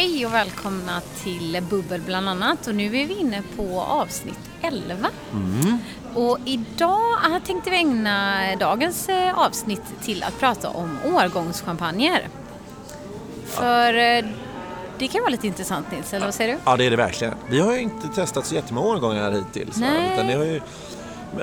Hej 0.00 0.26
och 0.26 0.34
välkomna 0.34 1.00
till 1.22 1.62
Bubbel 1.70 2.00
bland 2.00 2.28
annat 2.28 2.66
och 2.66 2.74
nu 2.74 2.84
är 2.84 3.06
vi 3.06 3.18
inne 3.18 3.42
på 3.56 3.80
avsnitt 3.80 4.50
11. 4.62 5.08
Mm. 5.32 5.78
Och 6.14 6.38
idag 6.44 7.44
tänkte 7.46 7.70
vi 7.70 7.76
ägna 7.76 8.40
dagens 8.56 9.08
eh, 9.08 9.38
avsnitt 9.38 9.82
till 10.02 10.22
att 10.22 10.38
prata 10.38 10.68
om 10.68 10.98
årgångschampagner. 11.04 12.28
För 13.46 13.94
eh, 13.94 14.24
det 14.98 15.08
kan 15.08 15.20
vara 15.20 15.30
lite 15.30 15.46
intressant 15.46 15.92
Nils, 15.92 16.14
eller 16.14 16.26
vad 16.26 16.34
säger 16.34 16.54
du? 16.54 16.60
Ja, 16.64 16.76
det 16.76 16.84
är 16.84 16.90
det 16.90 16.96
verkligen. 16.96 17.34
Vi 17.48 17.60
har 17.60 17.72
ju 17.72 17.80
inte 17.80 18.08
testat 18.08 18.46
så 18.46 18.54
jättemånga 18.54 18.88
årgångar 18.88 19.30
hittills. 19.30 19.76
Nej. 19.76 20.12
Utan 20.14 20.26
det 20.26 20.34
har 20.34 20.44
ju, 20.44 20.60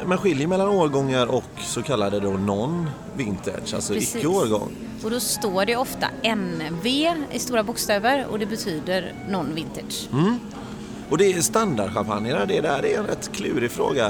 man 0.05 0.17
skiljer 0.17 0.47
mellan 0.47 0.67
årgångar 0.67 1.27
och 1.27 1.43
så 1.59 1.81
kallade 1.81 2.19
då 2.19 2.29
non-vintage, 2.29 3.75
alltså 3.75 3.95
icke-årgång. 3.95 4.71
Och 5.03 5.11
då 5.11 5.19
står 5.19 5.65
det 5.65 5.75
ofta 5.75 6.07
NV 6.23 6.87
i 7.31 7.39
stora 7.39 7.63
bokstäver 7.63 8.25
och 8.31 8.39
det 8.39 8.45
betyder 8.45 9.13
non-vintage. 9.29 10.09
Mm. 10.13 10.39
Och 11.09 11.17
det 11.17 11.33
är 11.33 11.41
standardchampagnerna, 11.41 12.45
det 12.45 12.61
där 12.61 12.85
är 12.85 12.97
en 12.97 13.07
rätt 13.07 13.31
klurig 13.33 13.71
fråga. 13.71 14.05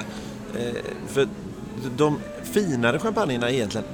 Eh, 0.55 0.75
för 1.07 1.27
de 1.97 2.19
finare 2.43 2.99
champagnerna 2.99 3.49
är 3.49 3.53
egentligen 3.53 3.87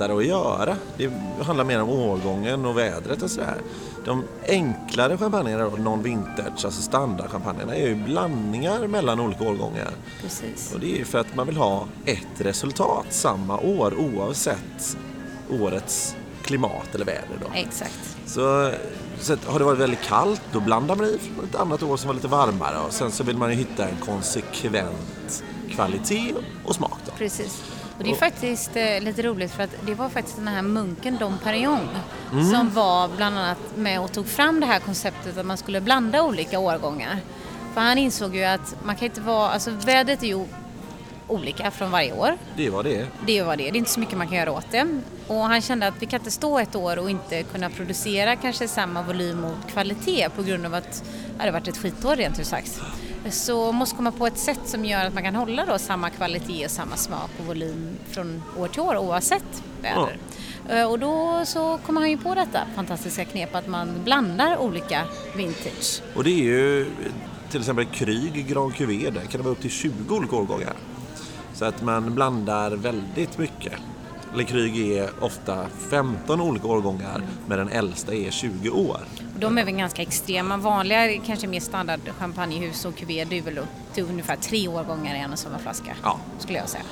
lättare 0.00 0.18
att 0.18 0.26
göra. 0.26 0.76
Det 0.96 1.12
handlar 1.42 1.64
mer 1.64 1.82
om 1.82 1.88
årgången 1.88 2.64
och 2.64 2.78
vädret 2.78 3.22
och 3.22 3.30
sådär. 3.30 3.56
De 4.04 4.24
enklare 4.48 5.18
champagnerna, 5.18 5.64
då, 5.64 5.70
non-vintage, 5.76 6.64
alltså 6.64 6.82
standardchampagnerna, 6.82 7.74
är 7.74 7.88
ju 7.88 7.94
blandningar 7.94 8.86
mellan 8.86 9.20
olika 9.20 9.44
årgångar. 9.44 9.90
Precis. 10.22 10.74
Och 10.74 10.80
det 10.80 10.94
är 10.94 10.98
ju 10.98 11.04
för 11.04 11.18
att 11.18 11.34
man 11.34 11.46
vill 11.46 11.56
ha 11.56 11.86
ett 12.04 12.40
resultat 12.40 13.06
samma 13.10 13.58
år 13.58 13.94
oavsett 13.98 14.96
årets 15.60 16.16
klimat 16.42 16.94
eller 16.94 17.04
väder. 17.04 17.38
Då. 17.40 17.46
Exakt. 17.54 18.16
Så, 18.26 18.72
så 19.20 19.36
har 19.46 19.58
det 19.58 19.64
varit 19.64 19.78
väldigt 19.78 20.02
kallt 20.02 20.42
då 20.52 20.60
blandar 20.60 20.96
man 20.96 21.06
i 21.06 21.18
från 21.18 21.44
ett 21.44 21.54
annat 21.54 21.82
år 21.82 21.96
som 21.96 22.08
var 22.08 22.14
lite 22.14 22.28
varmare 22.28 22.78
och 22.86 22.92
sen 22.92 23.10
så 23.10 23.24
vill 23.24 23.36
man 23.36 23.50
ju 23.50 23.56
hitta 23.56 23.88
en 23.88 23.96
konsekvent 23.96 25.44
kvalitet 25.70 26.34
och 26.64 26.74
smak. 26.74 26.98
Då. 27.06 27.12
Precis. 27.18 27.79
Och 28.00 28.06
det 28.06 28.10
är 28.12 28.14
faktiskt 28.16 28.76
eh, 28.76 29.00
lite 29.00 29.22
roligt 29.22 29.52
för 29.52 29.62
att 29.62 29.70
det 29.86 29.94
var 29.94 30.08
faktiskt 30.08 30.36
den 30.36 30.48
här 30.48 30.62
munken 30.62 31.16
Dom 31.18 31.38
Perignon 31.44 31.88
Mm. 32.32 32.50
som 32.50 32.70
var 32.70 33.08
bland 33.16 33.38
annat 33.38 33.58
med 33.76 34.00
och 34.00 34.12
tog 34.12 34.26
fram 34.26 34.60
det 34.60 34.66
här 34.66 34.80
konceptet 34.80 35.38
att 35.38 35.46
man 35.46 35.56
skulle 35.56 35.80
blanda 35.80 36.22
olika 36.22 36.58
årgångar. 36.58 37.18
För 37.74 37.80
han 37.80 37.98
insåg 37.98 38.36
ju 38.36 38.44
att 38.44 38.76
man 38.84 38.96
kan 38.96 39.04
inte 39.04 39.20
vara, 39.20 39.50
alltså 39.50 39.70
vädret 39.70 40.22
är 40.22 40.26
ju 40.26 40.44
olika 41.28 41.70
från 41.70 41.90
varje 41.90 42.12
år. 42.12 42.36
Det 42.56 42.70
var 42.70 42.82
det. 42.82 43.06
Det 43.26 43.38
är 43.38 43.44
vad 43.44 43.58
det 43.58 43.64
det 43.64 43.70
är 43.70 43.76
inte 43.76 43.90
så 43.90 44.00
mycket 44.00 44.18
man 44.18 44.28
kan 44.28 44.36
göra 44.36 44.52
åt 44.52 44.70
det. 44.70 45.00
Och 45.26 45.36
han 45.40 45.60
kände 45.60 45.86
att 45.86 45.94
vi 45.98 46.06
kan 46.06 46.20
inte 46.20 46.30
stå 46.30 46.58
ett 46.58 46.76
år 46.76 46.98
och 46.98 47.10
inte 47.10 47.42
kunna 47.42 47.70
producera 47.70 48.36
kanske 48.36 48.68
samma 48.68 49.02
volym 49.02 49.44
och 49.44 49.70
kvalitet 49.72 50.28
på 50.36 50.42
grund 50.42 50.66
av 50.66 50.74
att 50.74 51.04
det 51.38 51.44
har 51.44 51.52
varit 51.52 51.68
ett 51.68 51.78
skitår 51.78 52.16
rent 52.16 52.40
ut 52.40 52.46
sagt. 52.46 52.80
Så 53.30 53.72
måste 53.72 53.96
komma 53.96 54.12
på 54.12 54.26
ett 54.26 54.38
sätt 54.38 54.60
som 54.64 54.84
gör 54.84 55.04
att 55.04 55.14
man 55.14 55.22
kan 55.22 55.34
hålla 55.34 55.66
då 55.66 55.78
samma 55.78 56.10
kvalitet 56.10 56.64
och 56.64 56.70
samma 56.70 56.96
smak 56.96 57.30
och 57.40 57.46
volym 57.46 57.88
från 58.10 58.42
år 58.58 58.68
till 58.68 58.80
år 58.80 58.96
oavsett 58.96 59.62
väder. 59.82 60.16
Eh, 60.68 60.90
Och 60.90 60.98
då 60.98 61.42
så 61.46 61.78
kommer 61.86 62.00
han 62.00 62.10
ju 62.10 62.16
på 62.18 62.34
detta 62.34 62.60
fantastiska 62.76 63.24
knep 63.24 63.54
att 63.54 63.66
man 63.68 63.88
blandar 64.04 64.56
olika 64.56 65.02
vintage. 65.36 66.02
Och 66.14 66.24
det 66.24 66.30
är 66.30 66.44
ju 66.44 66.86
till 67.50 67.60
exempel 67.60 67.84
Kryg 67.84 68.46
Grand 68.48 68.74
Cuvée, 68.74 69.10
där 69.10 69.20
kan 69.20 69.30
det 69.40 69.42
vara 69.44 69.52
upp 69.52 69.60
till 69.60 69.70
20 69.70 70.14
olika 70.16 70.36
årgångar. 70.36 70.72
Så 71.54 71.64
att 71.64 71.82
man 71.82 72.14
blandar 72.14 72.70
väldigt 72.70 73.38
mycket. 73.38 73.72
Le 74.34 74.44
Kryg 74.44 74.92
är 74.92 75.10
ofta 75.20 75.66
15 75.90 76.40
olika 76.40 76.66
årgångar 76.66 77.22
men 77.46 77.58
den 77.58 77.68
äldsta 77.68 78.14
är 78.14 78.30
20 78.30 78.70
år. 78.70 79.00
Och 79.34 79.40
de 79.40 79.58
är 79.58 79.64
väl 79.64 79.74
ganska 79.74 80.02
extrema. 80.02 80.56
Vanliga, 80.56 81.20
kanske 81.26 81.46
mer 81.46 81.60
standard 81.60 82.00
champagnehus 82.18 82.84
och 82.84 82.96
cuvée, 82.96 83.24
det 83.24 83.38
är 83.38 83.42
väl 83.42 83.58
upp 83.58 83.94
till 83.94 84.04
ungefär 84.04 84.36
tre 84.36 84.68
årgångar 84.68 85.14
i 85.14 85.18
en 85.18 85.32
och 85.32 85.38
samma 85.38 85.58
flaska. 85.58 85.96
Ja. 86.02 86.18
Skulle 86.38 86.58
jag 86.58 86.68
säga. 86.68 86.84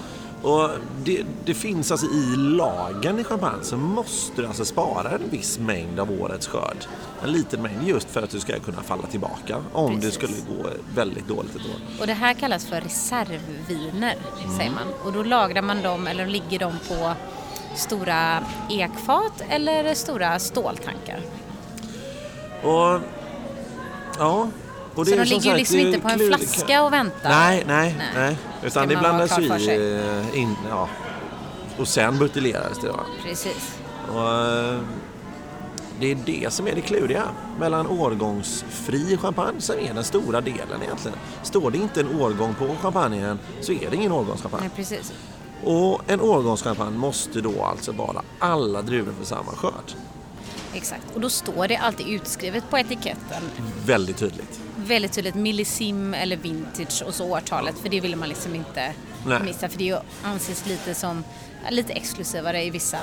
Och 0.43 0.71
det, 1.05 1.23
det 1.45 1.55
finns 1.55 1.91
alltså 1.93 2.07
i 2.07 2.37
lagen 2.37 3.19
i 3.19 3.25
champagne 3.25 3.63
så 3.65 3.77
måste 3.77 4.43
du 4.43 4.49
alltså 4.49 4.65
spara 4.65 5.11
en 5.11 5.31
viss 5.31 5.59
mängd 5.59 6.01
av 6.01 6.11
årets 6.21 6.47
skörd. 6.47 6.77
En 7.25 7.33
liten 7.33 7.63
mängd 7.63 7.89
just 7.89 8.11
för 8.11 8.23
att 8.23 8.31
du 8.31 8.41
ska 8.41 8.59
kunna 8.59 8.83
falla 8.83 9.03
tillbaka 9.07 9.57
om 9.73 9.95
det 9.95 10.01
Precis. 10.01 10.15
skulle 10.15 10.33
gå 10.63 10.69
väldigt 10.95 11.29
dåligt 11.29 11.51
ett 11.57 11.63
år. 11.63 12.01
Och 12.01 12.07
det 12.07 12.13
här 12.13 12.35
kallas 12.35 12.67
för 12.67 12.81
reservviner, 12.81 14.17
Mm. 14.45 14.57
säger 14.57 14.71
man. 14.71 14.89
Och 15.05 15.13
då 15.13 15.23
lagrar 15.23 15.63
man 15.63 15.83
dem, 15.83 16.07
eller 16.07 16.27
ligger 16.27 16.59
de 16.59 16.73
på 16.89 17.13
stora 17.77 18.45
ekfat 18.71 19.43
eller 19.49 19.95
stora 19.95 20.39
ståltankar. 20.39 21.21
Och 22.63 23.01
ja, 24.19 24.49
Så 24.95 25.05
de 25.05 25.17
ligger 25.25 25.51
ju 25.51 25.57
liksom 25.57 25.79
inte 25.79 25.99
på 25.99 26.09
en 26.09 26.19
klurigt. 26.19 26.39
flaska 26.39 26.83
och 26.83 26.93
väntar. 26.93 27.29
Nej, 27.31 27.65
nej, 27.67 27.95
Nej. 27.99 28.09
nej. 28.15 28.37
Utan 28.63 28.89
det 28.89 28.97
blandas 28.97 29.39
ju 29.39 29.45
i 29.45 30.23
in, 30.35 30.55
ja. 30.71 30.89
Och 31.79 31.89
sen 31.89 32.19
buteljeras 32.19 32.79
det 32.83 32.89
då. 32.89 33.01
Precis. 33.23 33.79
Och, 34.13 34.21
eh, 34.21 34.81
det 36.01 36.11
är 36.11 36.15
det 36.27 36.53
som 36.53 36.67
är 36.69 36.75
det 36.75 36.81
kluriga 36.81 37.23
mellan 37.61 37.87
årgångsfri 37.87 39.17
champagne 39.17 39.61
som 39.61 39.79
är 39.79 39.95
den 39.95 40.05
stora 40.05 40.41
delen 40.41 40.83
egentligen. 40.83 41.19
Står 41.43 41.71
det 41.71 41.79
inte 41.79 42.01
en 42.01 42.21
årgång 42.21 42.55
på 42.55 42.77
champagnen 42.83 43.39
så 43.61 43.73
är 43.73 43.91
det 43.91 43.97
ingen 43.97 44.13
årgångschampagne. 44.13 44.63
Nej, 44.63 44.71
precis. 44.77 45.13
Och 45.65 46.01
en 46.07 46.21
årgångschampagne 46.21 46.99
måste 46.99 47.41
då 47.41 47.63
alltså 47.65 47.93
vara 47.93 48.23
alla 48.39 48.83
druvor 48.83 49.13
för 49.19 49.25
samma 49.27 49.53
skörd. 49.53 49.93
Exakt. 50.75 51.03
Och 51.15 51.21
då 51.21 51.29
står 51.31 51.69
det 51.69 51.77
alltid 51.77 52.07
utskrivet 52.09 52.71
på 52.71 52.79
etiketten 52.79 53.43
Väldigt 53.87 54.17
tydligt. 54.17 54.61
Väldigt 54.87 55.13
tydligt 55.13 55.35
millissim 55.35 56.15
eller 56.15 56.37
vintage 56.37 57.03
och 57.07 57.15
så 57.15 57.25
årtalet 57.33 57.79
för 57.79 57.89
det 57.89 58.01
vill 58.01 58.17
man 58.17 58.29
liksom 58.29 58.55
inte 58.55 58.93
Nej. 59.27 59.43
missa 59.43 59.69
för 59.69 59.79
det 59.79 59.99
anses 60.23 60.67
lite 60.67 60.95
som 60.95 61.25
lite 61.71 61.93
exklusivare 61.93 62.65
i 62.65 62.71
vissa 62.71 62.99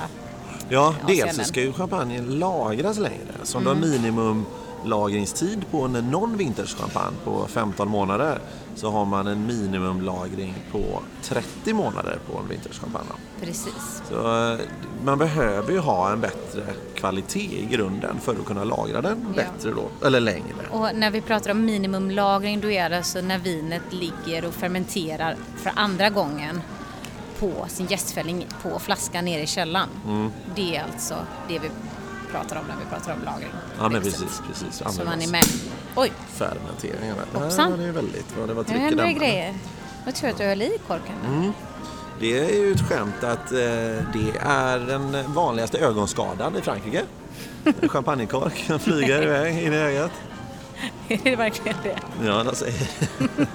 Ja, 0.68 0.94
dels 1.06 1.20
avseenden. 1.22 1.44
så 1.44 1.48
ska 1.48 1.60
ju 1.60 1.72
champagnen 1.72 2.38
lagras 2.38 2.98
längre. 2.98 3.32
Så 3.42 3.58
om 3.58 3.64
du 3.64 3.70
har 3.70 3.76
Mm. 3.76 3.90
minimum 3.90 4.46
lagringstid 4.86 5.64
på 5.70 5.82
en 5.82 5.96
non-vintage 5.96 6.76
champagne 6.78 7.16
på 7.24 7.46
15 7.48 7.88
månader 7.88 8.38
så 8.74 8.90
har 8.90 9.04
man 9.04 9.26
en 9.26 9.46
minimumlagring 9.46 10.54
på 10.72 11.02
30 11.22 11.72
månader 11.72 12.18
på 12.30 12.38
en 12.38 12.48
vintage 12.48 12.80
champagne. 12.80 13.10
precis. 13.40 14.02
Så 14.08 14.50
eh, 14.52 14.58
man 15.04 15.18
behöver 15.18 15.72
ju 15.72 15.78
ha 15.78 16.12
en 16.12 16.20
bättre 16.20 16.62
kvalitet 16.94 17.58
i 17.62 17.66
grunden 17.70 18.20
för 18.20 18.32
att 18.32 18.44
kunna 18.44 18.64
lagra 18.64 19.00
den 19.02 19.26
Ja. 19.36 19.42
bättre 19.42 19.70
då, 19.70 20.06
eller 20.06 20.20
längre. 20.20 20.66
Och 20.70 20.88
när 20.94 21.10
vi 21.10 21.20
pratar 21.20 21.50
om 21.50 21.64
minimumlagring 21.64 22.60
då 22.60 22.70
är 22.70 22.90
det 22.90 22.96
alltså 22.96 23.20
när 23.20 23.38
vinet 23.38 23.82
ligger 23.90 24.44
och 24.44 24.54
fermenterar 24.54 25.36
för 25.56 25.72
andra 25.76 26.10
gången 26.10 26.60
på 27.40 27.52
sin 27.68 27.86
jästfällning 27.86 28.46
på 28.62 28.78
flaskan 28.78 29.24
nere 29.24 29.42
i 29.42 29.46
källan. 29.46 29.88
Mm. 30.06 30.30
Det 30.54 30.76
är 30.76 30.84
alltså 30.92 31.14
det 31.48 31.58
vi 31.58 31.68
pratar 32.26 32.56
om 32.56 32.64
när 32.68 32.76
vi 32.76 32.84
pratar 32.90 33.12
om 33.12 33.22
lagring. 33.24 33.48
Ja, 33.78 33.88
men 33.88 34.02
precis, 34.02 34.42
precis. 34.48 34.82
Så 34.96 35.04
man 35.04 35.22
är 35.22 35.28
med. 35.30 35.44
Oj, 35.96 36.12
Fermenteringarna. 36.28 37.22
Hoppsan. 37.32 37.78
Det 37.78 37.84
är 37.84 37.92
väldigt 37.92 38.34
bra. 38.36 38.46
Det 38.46 38.54
var 38.54 38.62
nu 38.62 38.68
tryck 38.68 38.78
i 38.78 38.82
händer 38.82 39.04
det 39.04 39.10
den. 39.10 39.18
grejer. 39.18 39.54
Jag 40.04 40.14
tror 40.14 40.30
att 40.30 40.38
du 40.38 40.44
höll 40.44 40.62
i 40.62 40.78
korken. 40.88 41.14
Mm. 41.26 41.52
Det 42.20 42.38
är 42.38 42.56
ju 42.64 42.72
ett 42.72 42.88
skämt 42.88 43.24
att 43.24 43.52
eh, 43.52 43.58
det 44.12 44.32
är 44.40 44.78
den 44.78 45.32
vanligaste 45.32 45.78
ögonskadan 45.78 46.56
i 46.56 46.60
Frankrike. 46.60 47.02
En 47.82 47.88
Champagnekork 47.88 48.64
som 48.66 48.78
flyger 48.78 49.22
iväg 49.26 49.62
in 49.64 49.72
i 49.72 49.76
ögat. 49.76 50.10
är 51.08 51.20
det 51.24 51.36
verkligen 51.36 51.76
det? 51.82 51.96
Ja, 52.26 52.44
de 52.44 52.54
säger 52.54 52.74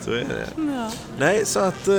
Så 0.00 0.10
är 0.10 0.24
det. 0.24 0.48
Ja. 0.56 0.90
Nej, 1.18 1.46
så 1.46 1.60
att 1.60 1.88
eh, 1.88 1.94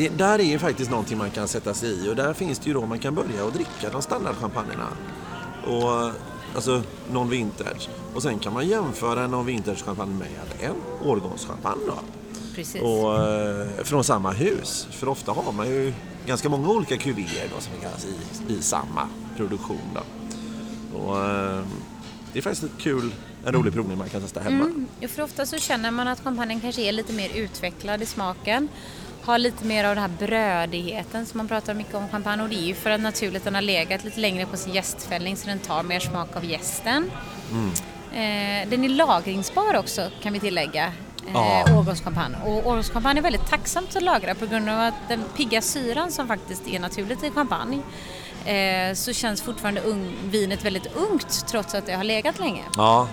det, 0.00 0.08
där 0.08 0.38
är 0.38 0.44
ju 0.44 0.58
faktiskt 0.58 0.90
någonting 0.90 1.18
man 1.18 1.30
kan 1.30 1.48
sätta 1.48 1.74
sig 1.74 1.90
i 1.90 2.10
och 2.10 2.16
där 2.16 2.34
finns 2.34 2.58
det 2.58 2.66
ju 2.66 2.74
då 2.74 2.86
man 2.86 2.98
kan 2.98 3.14
börja 3.14 3.44
och 3.44 3.52
dricka 3.52 3.90
de 3.92 4.02
standardchampagnerna. 4.02 4.88
Och, 5.66 6.12
alltså 6.54 6.82
non-vintage. 7.12 7.88
Och 8.14 8.22
sen 8.22 8.38
kan 8.38 8.52
man 8.52 8.68
jämföra 8.68 9.24
en 9.24 9.30
non-vintage 9.34 9.84
champagne 9.84 10.14
med 10.14 10.70
en 10.70 11.08
årgångschampagne 11.08 11.82
då. 11.86 11.98
Precis. 12.54 12.82
Och, 12.82 13.24
eh, 13.24 13.66
från 13.84 14.04
samma 14.04 14.32
hus. 14.32 14.88
För 14.90 15.08
ofta 15.08 15.32
har 15.32 15.52
man 15.52 15.68
ju 15.68 15.92
ganska 16.26 16.48
många 16.48 16.68
olika 16.68 16.96
kuvéer 16.96 17.48
då, 17.54 17.60
som 17.60 17.72
kallas 17.80 18.04
i, 18.04 18.52
i 18.52 18.62
samma 18.62 19.08
produktion. 19.36 19.94
Då. 19.94 20.00
Och, 20.98 21.24
eh, 21.24 21.62
det 22.32 22.38
är 22.38 22.42
faktiskt 22.42 22.64
ett 22.64 22.78
kul, 22.78 23.14
en 23.44 23.52
rolig 23.52 23.72
provning 23.72 23.98
man 23.98 24.08
kan 24.08 24.20
testa 24.20 24.40
hemma. 24.40 24.64
Mm. 24.64 24.86
För 25.08 25.22
ofta 25.22 25.46
så 25.46 25.58
känner 25.58 25.90
man 25.90 26.08
att 26.08 26.20
champagnen 26.20 26.60
kanske 26.60 26.82
är 26.82 26.92
lite 26.92 27.12
mer 27.12 27.30
utvecklad 27.34 28.02
i 28.02 28.06
smaken. 28.06 28.68
Har 29.24 29.38
lite 29.38 29.64
mer 29.64 29.84
av 29.84 29.94
den 29.94 30.02
här 30.02 30.26
brödigheten 30.26 31.26
som 31.26 31.38
man 31.38 31.48
pratar 31.48 31.74
mycket 31.74 31.94
om 31.94 32.08
champagne 32.08 32.42
och 32.42 32.48
det 32.48 32.56
är 32.56 32.66
ju 32.66 32.74
för 32.74 32.90
att 32.90 33.00
naturligt 33.00 33.44
den 33.44 33.54
har 33.54 33.62
legat 33.62 34.04
lite 34.04 34.20
längre 34.20 34.46
på 34.46 34.56
sin 34.56 34.74
jästfällning 34.74 35.36
så 35.36 35.46
den 35.46 35.58
tar 35.58 35.82
mer 35.82 36.00
smak 36.00 36.36
av 36.36 36.44
jästen. 36.44 37.10
Mm. 37.52 37.70
Eh, 38.12 38.68
den 38.70 38.84
är 38.84 38.88
lagringsbar 38.88 39.76
också 39.76 40.10
kan 40.22 40.32
vi 40.32 40.40
tillägga. 40.40 40.84
Eh, 40.84 40.92
Ja. 41.34 41.64
Årgångschampagne. 41.78 42.36
Och 42.44 42.66
årgångschampagne 42.66 43.20
är 43.20 43.22
väldigt 43.22 43.46
tacksamt 43.50 43.96
att 43.96 44.02
lagra 44.02 44.34
på 44.34 44.46
grund 44.46 44.68
av 44.68 44.80
att 44.80 44.94
den 45.08 45.24
pigga 45.36 45.62
syran 45.62 46.10
som 46.12 46.28
faktiskt 46.28 46.68
är 46.68 46.80
naturligt 46.80 47.22
i 47.24 47.30
champagne 47.30 47.82
eh, 48.44 48.94
så 48.94 49.12
känns 49.12 49.42
fortfarande 49.42 49.80
ung, 49.80 50.12
vinet 50.24 50.64
väldigt 50.64 50.96
ungt 50.96 51.46
trots 51.48 51.74
att 51.74 51.86
det 51.86 51.92
har 51.92 52.04
legat 52.04 52.38
länge. 52.38 52.62
Ja, 52.76 53.08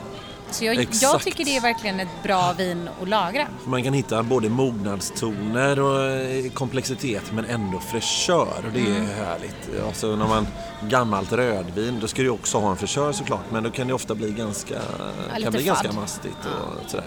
Så 0.52 0.66
jag, 0.66 0.88
jag 1.02 1.22
tycker 1.22 1.46
det 1.46 1.56
är 1.58 1.62
verkligen 1.62 2.00
ett 2.00 2.24
bra 2.24 2.54
vin 2.58 2.90
att 3.02 3.10
lagra. 3.10 3.48
man 3.66 3.84
kan 3.84 3.94
hitta 3.94 4.24
både 4.24 4.50
mognadstoner 4.50 5.80
och 5.80 6.02
eh, 6.06 6.52
komplexitet 6.52 7.24
men 7.32 7.46
ändå 7.46 7.80
fräschör 7.80 8.48
och 8.68 8.72
det 8.74 8.80
är 8.80 8.86
Mm. 8.88 9.06
härligt. 9.08 9.84
Alltså 9.88 10.16
när 10.16 10.28
man 10.28 10.48
gammalt 10.90 11.32
rödvin, 11.34 12.00
då 12.02 12.08
ska 12.08 12.22
du 12.22 12.30
också 12.30 12.58
ha 12.58 12.70
en 12.72 12.78
fräschör 12.78 13.12
såklart 13.12 13.44
men 13.52 13.64
då 13.64 13.70
kan 13.72 13.88
det 13.88 13.94
ofta 13.94 14.16
bli 14.16 14.32
ganska, 14.32 14.74
lite 15.36 15.42
kan 15.44 15.52
bli 15.54 15.64
ganska 15.64 15.92
mastigt 15.92 16.38
och 16.46 16.92
sådär. 16.92 17.06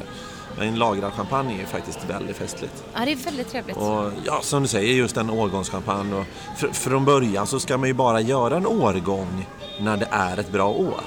Men 0.58 0.74
lagrad 0.74 1.12
champagne 1.12 1.62
är 1.62 1.66
faktiskt 1.66 1.98
väldigt 2.08 2.36
festligt. 2.36 2.84
Ja, 2.94 3.00
det 3.04 3.12
är 3.12 3.16
väldigt 3.16 3.50
trevligt. 3.50 3.76
Och 3.76 4.10
ja, 4.26 4.40
som 4.42 4.62
du 4.62 4.68
säger, 4.68 4.94
just 4.94 5.16
en 5.16 5.30
årgångschampagne. 5.30 6.14
Och 6.16 6.24
fr- 6.58 6.72
från 6.72 7.04
början 7.04 7.46
så 7.46 7.60
ska 7.60 7.76
man 7.78 7.88
ju 7.88 7.94
bara 7.94 8.20
göra 8.20 8.56
en 8.56 8.66
årgång 8.66 9.46
när 9.80 9.96
det 9.96 10.08
är 10.10 10.36
ett 10.40 10.52
bra 10.52 10.68
år. 10.68 11.00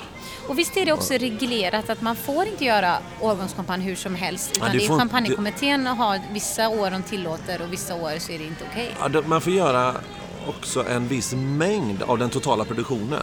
Och 0.48 0.60
visst 0.60 0.78
är 0.78 0.86
det 0.86 0.92
också 0.92 1.14
reglerat 1.14 1.90
att 1.90 2.02
man 2.02 2.16
får 2.16 2.46
inte 2.48 2.66
göra 2.66 2.98
årgångschampagne 3.22 3.84
hur 3.86 3.96
som 3.96 4.16
helst. 4.16 4.52
Utan 4.56 4.72
du 4.72 4.78
det 4.78 4.84
är 4.86 4.88
får 4.88 4.94
inte- 4.96 5.02
champagnekommittén 5.02 5.88
har 5.88 6.20
vissa 6.34 6.70
år 6.70 6.92
de 6.92 7.04
tillåter 7.04 7.62
och 7.62 7.74
vissa 7.74 7.96
år 7.96 8.20
så 8.20 8.32
är 8.32 8.38
det 8.40 8.46
inte 8.46 8.64
okej. 8.72 8.96
Ja, 9.00 9.08
då- 9.08 9.22
man 9.26 9.42
får 9.42 9.54
göra 9.54 9.96
också 10.48 10.86
en 10.90 11.08
viss 11.08 11.34
mängd 11.34 12.04
av 12.04 12.18
den 12.18 12.30
totala 12.30 12.66
produktionen 12.66 13.20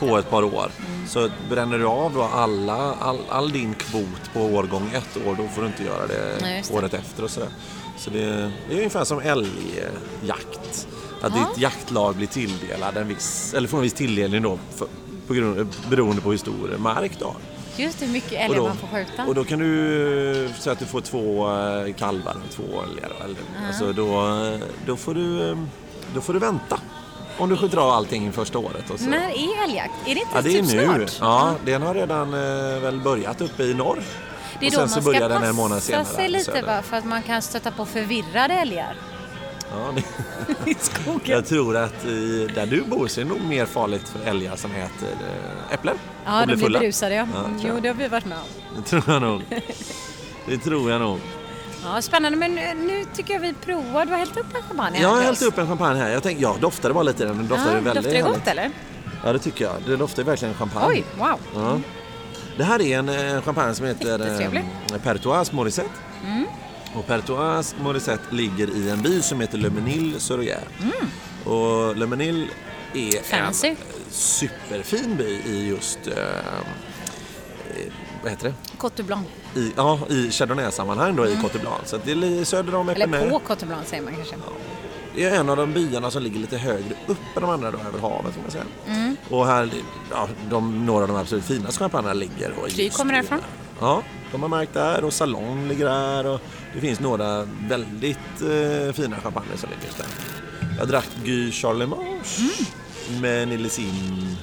på 0.00 0.18
ett 0.18 0.30
par 0.30 0.42
år. 0.42 0.70
Så 1.08 1.28
bränner 1.50 1.78
du 1.78 1.84
av 1.86 2.14
då 2.14 2.22
alla, 2.22 2.94
all, 3.00 3.18
all 3.30 3.52
din 3.52 3.74
kvot 3.74 4.30
på 4.32 4.40
årgång 4.40 4.90
ett 4.94 5.26
år, 5.26 5.34
då 5.34 5.48
får 5.48 5.60
du 5.62 5.66
inte 5.68 5.82
göra 5.84 6.06
det 6.06 6.38
Nej, 6.42 6.62
det. 6.68 6.74
året 6.74 6.94
efter 6.94 7.24
och 7.24 7.30
sådär. 7.30 7.48
Så 7.98 8.10
det, 8.10 8.20
det 8.68 8.74
är 8.74 8.76
ungefär 8.76 9.04
som 9.04 9.18
älgjakt. 9.20 10.86
Att 11.22 11.32
Ja. 11.36 11.48
ditt 11.48 11.58
jaktlag 11.62 12.14
blir 12.16 12.26
tilldelad 12.26 12.96
en 12.96 13.08
viss, 13.08 13.54
eller 13.54 13.68
får 13.68 13.78
en 13.78 13.82
viss 13.82 13.92
tilldelning 13.92 14.42
då 14.42 14.58
för, 14.76 14.88
på 15.26 15.34
grund, 15.34 15.68
beroende 15.90 16.22
på 16.22 16.30
hur 16.30 16.38
stor 16.38 16.76
mark 16.78 17.18
du 17.18 17.24
har. 17.24 17.36
Just 17.76 18.02
hur 18.02 18.08
mycket 18.08 18.32
älgar 18.32 18.62
man 18.62 18.76
får 18.76 18.86
skjuta. 18.86 19.24
och 19.24 19.34
då 19.34 19.44
kan 19.44 19.58
du 19.58 20.48
säga 20.58 20.72
att 20.72 20.78
du 20.78 20.86
får 20.86 21.00
två 21.00 21.50
eh, 21.50 21.94
kalvar 21.94 22.36
och 22.48 22.54
två 22.54 22.62
älgar. 22.62 23.12
Eller, 23.24 23.36
alltså 23.66 23.92
då, 23.92 24.26
eh, 24.44 24.60
då, 24.86 24.96
får 24.96 25.14
du, 25.14 25.50
eh, 25.50 25.58
då 26.14 26.20
får 26.20 26.32
du 26.32 26.38
vänta. 26.38 26.80
Om 27.38 27.48
du 27.48 27.56
skjuter 27.56 27.78
av 27.78 27.90
allting 27.90 28.32
första 28.32 28.58
året. 28.58 28.90
Och 28.90 29.00
så. 29.00 29.06
När 29.06 29.30
är 29.30 29.64
älgjakt? 29.64 29.94
Är 30.06 30.14
det 30.14 30.20
inte 30.20 30.30
Ja, 30.34 30.42
det 30.42 30.58
är 30.58 30.62
typ 30.62 30.72
nu. 30.72 31.06
snart? 31.06 31.18
Ja, 31.20 31.54
den 31.64 31.82
har 31.82 31.94
redan 31.94 32.34
eh, 32.34 32.80
väl 32.80 33.00
börjat 33.00 33.40
uppe 33.40 33.62
i 33.62 33.74
norr. 33.74 33.98
Det 34.60 34.66
är 34.66 34.80
och 34.80 34.88
då 34.88 34.94
man 34.94 35.04
börjar 35.04 35.80
ska 35.80 35.96
passa 35.96 36.14
sig 36.14 36.28
lite 36.28 36.62
va? 36.62 36.82
för 36.82 36.96
att 36.96 37.04
man 37.04 37.22
kan 37.22 37.42
stöta 37.42 37.70
på 37.70 37.86
förvirrade 37.86 38.54
älgar 38.54 38.96
Ja, 39.74 39.92
det, 39.94 40.70
i 40.70 40.74
skogen. 40.74 41.20
jag 41.24 41.46
tror 41.46 41.76
att 41.76 42.04
i, 42.04 42.48
där 42.54 42.66
du 42.66 42.82
bor 42.82 43.06
så 43.08 43.20
är 43.20 43.24
det 43.24 43.30
nog 43.30 43.40
mer 43.40 43.66
farligt 43.66 44.08
för 44.08 44.30
älgar 44.30 44.56
som 44.56 44.70
äter 44.70 45.08
eh, 45.68 45.74
äpplen. 45.74 45.96
Ja, 46.24 46.40
och 46.40 46.46
de 46.46 46.54
blir 46.56 46.64
fulla. 46.64 46.78
berusade 46.78 47.14
ja. 47.14 47.26
Ja, 47.34 47.44
jo, 47.68 47.80
det 47.80 47.88
har 47.88 47.94
vi 47.94 48.08
varit 48.08 48.24
med 48.24 48.38
om. 48.38 48.76
Det 48.76 48.82
tror 48.88 49.02
jag 49.06 49.22
nog. 49.22 49.42
Det 50.48 50.58
tror 50.58 50.90
jag 50.90 51.00
nog. 51.00 51.18
Ja, 51.84 52.02
spännande, 52.02 52.38
men 52.38 52.54
nu, 52.54 52.74
nu 52.74 53.04
tycker 53.14 53.34
jag 53.34 53.40
vi 53.40 53.52
provar. 53.52 54.04
Du 54.04 54.10
har 54.10 54.18
hällt 54.18 54.36
upp 54.36 54.54
en 54.54 54.62
champagne 54.62 54.96
här 54.96 55.02
Jag 55.02 55.08
har 55.08 55.22
hällt 55.22 55.42
upp 55.42 55.58
en 55.58 55.66
champagne 55.68 55.98
här. 55.98 56.10
Jag 56.10 56.22
tänkte, 56.22 56.42
ja, 56.42 56.56
doftade 56.60 56.94
bara 56.94 57.02
lite 57.04 57.22
i 57.22 57.26
den. 57.26 57.36
Den 57.36 57.48
doftade 57.48 57.76
ja, 57.76 57.80
väldigt 57.80 57.94
Doftar 57.94 58.10
det 58.10 58.22
gott 58.22 58.30
härligt. 58.30 58.48
eller? 58.48 58.70
Ja, 59.24 59.32
det 59.32 59.38
tycker 59.38 59.64
jag. 59.64 59.74
Det 59.86 59.96
doftar 59.96 60.22
verkligen 60.22 60.54
champagne. 60.54 60.86
Oj, 60.88 61.04
wow. 61.18 61.38
Ja. 61.54 61.80
Det 62.56 62.64
här 62.64 62.82
är 62.82 62.98
en 62.98 63.08
eh, 63.08 63.42
champagne 63.42 63.74
som 63.74 63.86
heter 63.86 64.20
eh, 64.20 65.52
Morissette. 65.52 65.88
Mm. 66.26 66.46
Och 66.94 67.06
Pertois 67.06 67.74
Morissette 67.82 68.34
ligger 68.34 68.76
i 68.76 68.90
en 68.90 69.02
by 69.02 69.22
som 69.22 69.40
heter 69.40 69.58
Le 69.58 69.70
Menil 69.70 70.20
sur 70.20 70.36
Loire. 70.36 70.60
Och 71.44 71.96
Le 71.96 72.06
Menil 72.06 72.48
är 72.94 73.00
Mm. 73.00 73.22
Fancy. 73.24 73.68
en 73.68 73.76
superfin 74.10 75.16
by 75.16 75.24
i 75.46 75.68
just 75.68 75.98
eh, 76.06 76.12
eh, 76.16 77.92
vad 78.22 78.30
heter 78.30 78.44
det? 78.48 78.54
Cote 78.78 79.02
Blanc. 79.02 79.26
I, 79.56 79.72
ja, 79.76 79.98
i 80.10 80.30
Chardonnay-sammanhang 80.30 81.16
då 81.16 81.26
i 81.26 81.36
Cote 81.42 81.58
Blanc. 81.58 81.78
Så 81.84 81.98
det 82.04 82.12
är 82.12 82.44
söder 82.44 82.74
om 82.74 82.88
Mm. 82.88 83.02
Eller 83.02 83.18
Epinay. 83.18 83.30
på 83.30 83.38
Cote 83.38 83.66
Blanc 83.66 83.88
säger 83.88 84.02
man 84.02 84.14
kanske. 84.16 84.36
Det 85.16 85.24
är 85.24 85.36
en 85.40 85.48
av 85.48 85.56
de 85.56 85.72
byarna 85.72 86.10
som 86.10 86.22
ligger 86.22 86.40
lite 86.40 86.56
högre 86.58 86.94
upp 87.06 87.18
än 87.36 87.42
de 87.42 87.50
andra 87.50 87.70
då, 87.70 87.78
över 87.78 87.98
havet. 87.98 88.34
Man 88.42 88.50
säga. 88.50 88.64
Mm. 88.88 89.16
Och 89.30 89.46
här, 89.46 89.70
ja, 90.10 90.28
de, 90.50 90.86
några 90.86 91.02
av 91.02 91.08
de 91.08 91.16
absolut 91.16 91.44
finaste 91.44 91.78
champagnerna 91.78 92.14
ligger. 92.14 92.52
Kry 92.68 92.90
kommer 92.90 93.14
härifrån. 93.14 93.40
Ja, 93.80 94.02
de 94.32 94.42
har 94.42 94.48
märkt 94.48 94.74
där 94.74 95.04
och 95.04 95.12
Salon 95.12 95.68
ligger 95.68 95.84
där. 95.84 96.26
Och 96.26 96.40
det 96.74 96.80
finns 96.80 97.00
några 97.00 97.44
väldigt 97.68 98.18
eh, 98.42 98.92
fina 98.92 99.16
champagner 99.20 99.56
som 99.56 99.70
ligger 99.70 99.84
just 99.84 99.98
där. 99.98 100.06
Jag 100.78 100.88
drack 100.88 101.08
Guy 101.24 101.52
Charlemagne 101.52 102.20
Mm. 102.38 103.20
med 103.22 103.48
Nillesim. 103.48 104.36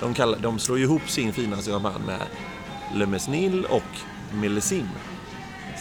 De, 0.00 0.14
kallar, 0.14 0.38
de 0.38 0.58
slår 0.58 0.78
ihop 0.78 1.10
sin 1.10 1.32
finaste 1.32 1.70
champagne 1.72 2.06
med 2.06 2.20
Le 2.94 3.06
Mesnil 3.06 3.64
och 3.64 3.82
Millesim. 4.34 4.88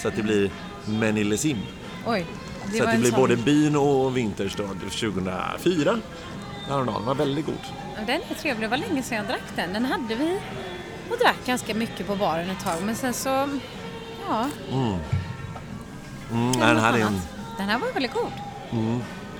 Så 0.01 0.07
att 0.07 0.15
det 0.15 0.23
blir 0.23 0.51
Menillesim. 0.85 1.57
Oj. 2.07 2.25
Det 2.71 2.77
Så 2.77 2.83
att 2.83 2.91
det 2.91 2.97
blir 2.97 3.09
sån- 3.11 3.19
både 3.19 3.35
byn 3.37 3.75
och 3.75 4.17
vinterstad 4.17 4.63
2004. 4.89 5.97
Häromdagen. 6.67 6.97
Den 6.97 7.05
var 7.05 7.15
väldigt 7.15 7.45
god. 7.45 7.55
Den 8.07 8.21
är 8.29 8.35
trevlig. 8.41 8.61
Det 8.63 8.67
var 8.67 8.77
länge 8.77 9.03
sedan 9.03 9.17
jag 9.17 9.27
drack 9.27 9.41
den. 9.55 9.73
Den 9.73 9.85
hade 9.85 10.15
vi 10.15 10.39
och 11.11 11.17
drack 11.17 11.45
ganska 11.45 11.73
mycket 11.73 12.07
på 12.07 12.15
baren 12.15 12.49
ett 12.49 12.63
tag. 12.63 12.75
Men 12.83 12.95
sen 12.95 13.13
så, 13.13 13.29
ja. 14.29 14.49
Mm, 14.71 16.51
var 16.59 16.67
den, 16.67 16.77
här 16.79 16.93
är 16.93 17.01
en, 17.01 17.21
den 17.57 17.69
här 17.69 17.79
var 17.79 17.91
väldigt 17.93 18.13
god. 18.13 18.31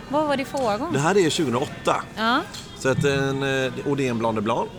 Vad 0.09 0.27
var 0.27 0.37
det 0.37 0.45
för 0.45 0.63
årgång? 0.63 0.93
det 0.93 0.99
här 0.99 1.17
är 1.17 1.29
2008. 1.29 2.03
Ja, 2.17 2.41
Så 2.79 2.89
att 2.89 3.03
en, 3.03 3.43
eh, 3.43 3.71
och 3.87 3.97
det 3.97 4.07
är 4.07 4.09
en 4.09 4.19
Blanc 4.19 4.35
de 4.35 4.41
Blanc. 4.41 4.69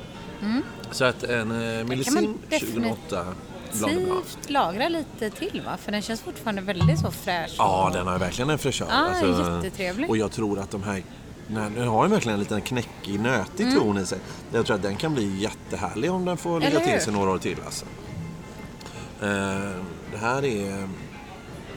Så 0.91 1.05
att 1.05 1.23
en 1.25 1.51
eh, 1.51 1.57
Mm. 1.57 1.89
Millicin 1.89 2.39
2008 2.51 3.25
Blanc 3.73 3.95
de 3.95 4.05
Blanc. 4.05 4.27
Sivt 4.27 4.51
lagra 4.51 4.89
lite 4.89 5.31
till 5.31 5.63
va? 5.67 5.77
För 5.83 5.93
den 5.93 6.03
känns 6.03 6.21
fortfarande 6.21 6.63
väldigt 6.63 6.99
så 7.01 7.11
fräsch. 7.11 7.55
Ja, 7.59 7.91
den 7.95 8.07
har 8.07 8.19
verkligen 8.19 8.51
en 8.51 8.59
fräschör. 8.59 8.87
Ja, 8.91 9.55
jättetrevlig. 9.57 10.11
Och 10.11 10.17
jag 10.17 10.33
tror 10.33 10.59
att 10.59 10.71
de 10.71 10.83
här 10.83 11.03
Nej, 11.47 11.71
den 11.77 11.89
har 11.89 12.05
ju 12.05 12.11
verkligen 12.11 12.35
en 12.35 12.41
liten 12.41 12.61
knäckig, 12.61 13.21
nötig 13.21 13.75
ton 13.75 13.99
i 13.99 14.07
sig. 14.07 14.19
Jag 14.53 14.67
tror 14.67 14.77
att 14.77 14.83
den 14.83 14.97
kan 14.97 15.15
bli 15.15 15.37
jättehärlig 15.41 16.13
om 16.13 16.25
den 16.25 16.37
får 16.37 16.61
ligga 16.61 16.81
Mm. 16.81 16.93
Till 16.93 17.01
sig 17.01 17.13
några 17.13 17.31
år 17.31 17.39
till. 17.39 17.57
Alltså. 17.65 17.85
Eh, 19.23 19.71
det 20.13 20.19
här 20.21 20.45
är, 20.45 20.89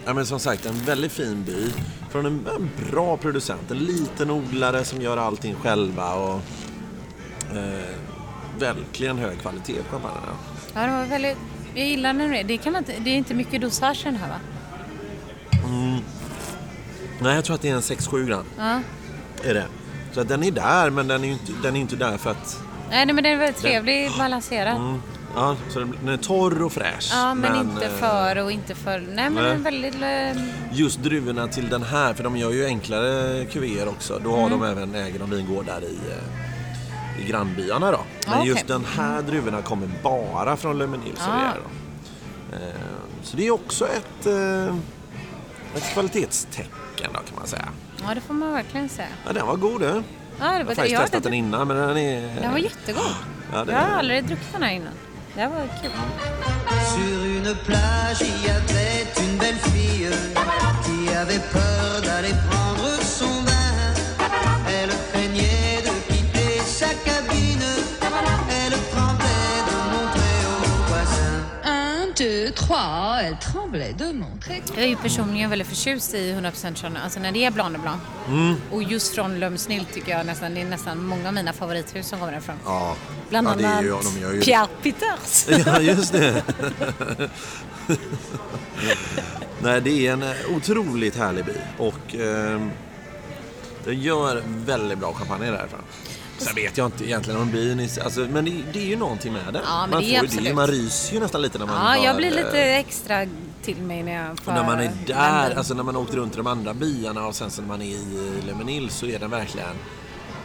ja, 0.05 0.13
men 0.13 0.25
som 0.25 0.39
sagt, 0.39 0.65
en 0.65 0.79
väldigt 0.79 1.11
fin 1.11 1.43
by. 1.43 1.71
Från 2.09 2.25
en, 2.25 2.47
en 2.55 2.69
bra 2.91 3.17
producent, 3.17 3.71
en 3.71 3.77
liten 3.77 4.31
odlare 4.31 4.83
som 4.83 5.01
gör 5.01 5.17
allting 5.17 5.55
själva. 5.55 6.13
Och, 6.15 6.41
eh, 7.55 7.95
verkligen 8.59 9.17
hög 9.17 9.39
kvalitet 9.39 9.73
på 9.83 9.91
champagnerna. 9.91 10.33
Ja, 10.73 10.81
det 10.81 10.91
var 10.91 11.05
väldigt... 11.05 11.37
Jag 11.75 11.87
gillar 11.87 12.13
den. 12.13 12.47
det. 12.47 12.57
Kan 12.57 12.73
man 12.73 12.79
inte, 12.81 12.93
det 12.99 13.09
är 13.09 13.15
inte 13.15 13.33
mycket 13.33 13.61
dosage 13.61 14.01
i 14.01 14.03
den 14.05 14.15
här 14.15 14.29
va? 14.29 14.35
Nej, 17.19 17.35
jag 17.35 17.45
tror 17.45 17.55
att 17.55 17.61
det 17.61 17.69
är 17.69 17.75
en 17.75 17.81
6-7 17.81 18.25
gram. 18.27 18.45
Ja. 18.57 18.81
Är 19.43 19.53
det. 19.53 19.65
Så 20.11 20.21
att 20.21 20.27
den 20.27 20.43
är 20.43 20.51
där, 20.51 20.89
men 20.89 21.07
den 21.07 21.23
är 21.23 21.27
ju 21.27 21.33
inte, 21.33 21.51
den 21.63 21.75
är 21.75 21.79
inte 21.79 21.95
där 21.95 22.17
för 22.17 22.31
att 22.31 22.59
Nej, 22.89 23.05
men 23.05 23.15
den 23.15 23.25
är 23.25 23.35
väldigt 23.37 23.61
trevlig, 23.61 24.11
balanserad. 24.17 24.75
Mm. 24.77 25.01
Ja, 25.35 25.55
så 25.69 25.79
den, 25.79 25.97
den 26.03 26.09
är 26.13 26.17
torr 26.17 26.61
och 26.63 26.73
fräsch. 26.73 27.09
Ja, 27.11 27.33
men, 27.33 27.55
inte 27.55 27.85
eh, 27.85 27.91
för 27.91 28.37
och 28.43 28.51
inte 28.51 28.75
för... 28.75 28.99
Nej, 28.99 29.29
men 29.29 29.33
nej. 29.33 29.43
den 29.43 29.51
är 29.59 29.63
väldigt... 29.63 29.95
eh, 30.01 30.77
Just 30.77 30.99
druvorna 31.03 31.47
till 31.47 31.69
den 31.69 31.83
här, 31.83 32.13
för 32.13 32.23
de 32.23 32.37
gör 32.37 32.51
ju 32.51 32.65
enklare 32.65 33.45
kuvéer 33.45 33.87
också. 33.87 34.19
Då 34.23 34.35
har 34.35 34.49
de 34.49 34.63
även, 34.63 34.95
äger 34.95 35.19
de 35.19 35.29
vingårdar 35.29 35.81
i, 35.83 35.97
eh, 36.11 37.21
i 37.25 37.29
grannbyarna 37.29 37.91
då. 37.91 37.97
Men 37.97 38.33
Ja, 38.33 38.39
okej. 38.39 38.47
just 38.49 38.67
den 38.67 38.85
här 38.85 39.21
druvorna 39.21 39.61
kommer 39.61 39.89
bara 40.03 40.57
från 40.57 40.77
Le 40.79 40.87
Menil 40.87 41.15
är 41.29 41.53
då. 41.55 41.69
Så 43.23 43.37
det 43.37 43.47
är 43.47 43.51
också 43.51 43.87
ett, 43.87 44.25
ett 45.75 45.93
kvalitetstecken 45.93 47.09
då 47.13 47.19
kan 47.19 47.35
man 47.37 47.47
säga. 47.47 47.67
Ja, 48.07 48.13
det 48.15 48.21
får 48.21 48.33
man 48.33 48.53
verkligen 48.53 48.89
säga. 48.89 49.07
Ja, 49.25 49.33
den 49.33 49.47
var 49.47 49.55
god 49.55 49.81
du. 49.81 49.85
Jag 49.85 49.95
Ja, 49.95 50.03
det 50.39 50.45
har 50.45 50.57
var, 50.63 50.75
faktiskt 50.75 50.91
jag 50.91 51.01
testat 51.01 51.23
den 51.23 51.33
innan 51.33 51.67
men 51.67 51.77
den 51.77 51.97
är... 51.97 52.41
den 52.41 52.51
var 52.51 52.57
jättegod. 52.57 53.03
Ja, 53.53 53.65
det 53.65 53.71
Jag 53.71 53.79
har 53.79 53.97
aldrig 53.99 54.25
druckit 54.25 54.53
den 54.53 54.63
här 54.63 54.71
innan. 54.71 54.93
Det 55.35 55.41
här 55.41 55.49
var 55.49 55.67
kul. 55.81 55.91
Sur 56.95 57.25
une 57.25 57.55
plage, 57.65 58.21
il 58.21 58.47
y 58.47 58.49
avait 58.49 59.19
une 59.23 59.37
belle 59.39 59.59
fille 59.71 60.11
qui 60.85 61.15
avait 61.15 61.43
peur 61.53 62.01
d'aller 62.05 62.35
prendre 62.49 63.01
son 63.03 63.43
bain. 63.45 63.54
Trois. 72.55 73.19
Elle 73.21 73.37
tremblait 73.37 73.97
de 73.97 74.13
montrer. 74.13 74.61
Jag 74.75 74.83
är 74.83 74.87
ju 74.87 74.95
personligen 74.95 75.49
väldigt 75.49 75.67
förtjust 75.67 76.13
i 76.13 76.33
100% 76.33 76.75
Chardonnay, 76.75 77.03
alltså 77.03 77.19
när 77.19 77.31
det 77.31 77.45
är 77.45 77.51
Blanc 77.51 77.73
de 77.73 77.81
Blanc. 77.81 78.01
Mm. 78.27 78.55
Och 78.71 78.83
just 78.83 79.15
från 79.15 79.39
Lömsnill 79.39 79.85
tycker 79.85 80.17
jag 80.17 80.25
nästan, 80.25 80.53
det 80.53 80.61
är 80.61 80.65
nästan 80.65 81.05
många 81.05 81.27
av 81.27 81.33
mina 81.33 81.53
favorithus 81.53 82.07
som 82.07 82.19
kommer 82.19 82.31
därifrån. 82.31 82.55
Ja, 82.65 82.95
Bland 83.29 83.47
ja, 83.47 83.55
det 83.55 83.63
är 83.63 83.67
annat 83.67 83.83
ju, 83.83 83.89
de 84.13 84.19
gör 84.21 84.33
ju 84.33 84.41
Pierre 84.41 84.67
Peters. 84.83 85.47
Ja, 85.65 85.81
just 85.81 86.11
det. 86.11 86.43
Nej, 89.61 89.81
det 89.81 90.07
är 90.07 90.13
en 90.13 90.23
eh, 90.23 90.29
otroligt 90.55 91.15
härlig 91.15 91.45
by 91.45 91.53
och 91.77 92.15
eh, 92.15 92.61
den 93.85 94.01
gör 94.01 94.43
väldigt 94.45 94.99
bra 94.99 95.13
champagne 95.13 95.51
därifrån. 95.51 95.81
Sen 96.37 96.55
vet 96.55 96.77
jag 96.77 96.85
inte 96.87 97.05
egentligen 97.05 97.39
om 97.41 97.51
byn 97.51 97.79
är, 97.79 98.03
alltså, 98.03 98.19
men 98.19 98.45
det, 98.45 98.63
det 98.73 98.79
är 98.79 98.85
ju 98.85 98.95
någonting 98.95 99.33
med 99.33 99.53
det. 99.53 99.61
Ja, 99.65 99.87
man, 99.87 100.03
det 100.03 100.19
får, 100.19 100.27
ju 100.27 100.41
det 100.49 100.53
man 100.53 100.67
ryser 100.67 101.13
ju 101.13 101.19
nästan 101.19 101.41
lite 101.41 101.57
när 101.57 101.65
man 101.65 101.75
Ja, 101.75 101.81
har, 101.99 102.05
jag 102.05 102.15
blir 102.17 102.31
lite 102.31 102.61
eh, 102.63 102.77
extra 102.79 103.25
till 103.63 103.77
mig 103.77 104.03
när 104.03 104.27
jag 104.27 104.39
får 104.39 104.51
Och 104.51 104.57
när 104.57 104.63
man 104.65 104.79
är 104.79 104.91
där, 105.07 105.57
alltså 105.57 105.73
när 105.73 105.83
man 105.83 105.95
åkt 105.95 106.13
runt 106.13 106.33
i 106.33 106.37
de 106.37 106.47
andra 106.47 106.73
byarna 106.73 107.27
och 107.27 107.35
sen 107.35 107.49
när 107.59 107.67
man 107.67 107.81
är 107.81 107.85
i 107.85 108.31
Lemonil 108.47 108.89
så 108.89 109.05
är 109.05 109.19
den 109.19 109.29
verkligen... 109.29 109.75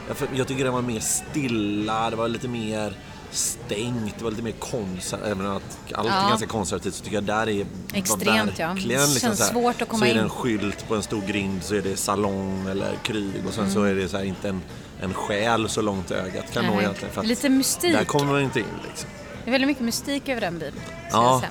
Jag, 0.09 0.16
för- 0.16 0.28
jag 0.35 0.49
tycker 0.49 0.64
den 0.64 0.73
var 0.73 0.82
mer 0.82 1.00
stilla, 1.00 2.11
det 2.11 2.16
var 2.16 2.28
lite 2.28 2.49
mer 2.49 2.94
stängt, 3.30 4.18
det 4.18 4.25
var 4.25 4.30
lite 4.30 4.42
mer 4.42 4.52
konservativt. 4.52 5.32
Även 5.32 5.46
att 5.46 5.78
allt 5.94 6.08
är 6.08 6.22
Ja. 6.22 6.28
ganska 6.28 6.46
konservativt 6.46 6.94
så 6.94 7.04
tycker 7.04 7.16
jag 7.16 7.25
där 7.25 7.49
är 7.49 7.66
Extremt, 7.94 8.58
ja. 8.58 8.68
verkligen 8.68 9.00
liksom 9.00 9.20
Känns 9.20 9.38
så 9.38 9.44
här, 9.44 9.52
svårt 9.52 9.82
att 9.82 9.88
komma 9.88 9.99
Så 10.00 10.04
är 10.04 10.14
det 10.14 10.18
in. 10.20 10.25
en 10.25 10.30
skylt 10.30 10.88
på 10.88 10.94
en 10.94 11.02
stor 11.02 11.22
grind 11.26 11.62
så 11.64 11.75
är 11.75 11.82
det 11.82 11.96
salong 11.96 12.66
eller 12.70 12.94
kryg 13.02 13.46
och 13.46 13.52
sen 13.52 13.62
Mm. 13.64 13.75
så 13.75 13.82
är 13.82 13.94
det 13.94 14.08
så 14.08 14.16
här, 14.16 14.25
inte 14.25 14.49
en, 14.49 14.62
en 15.00 15.14
själ 15.14 15.68
så 15.68 15.82
långt 15.82 16.10
ögat 16.10 16.52
kan 16.52 16.64
nå 16.66 16.80
egentligen. 16.80 17.14
För 17.14 17.22
Lite 17.22 17.49
mystik. 17.49 17.92
Där 17.92 18.04
kommer 18.04 18.32
man 18.32 18.40
inte 18.42 18.58
in 18.60 18.64
liksom. 18.88 19.10
Det 19.44 19.50
är 19.50 19.52
väldigt 19.52 19.68
mycket 19.68 19.84
mystik 19.84 20.28
över 20.28 20.40
den 20.40 20.58
ska 20.58 20.70
Ja. 21.10 21.42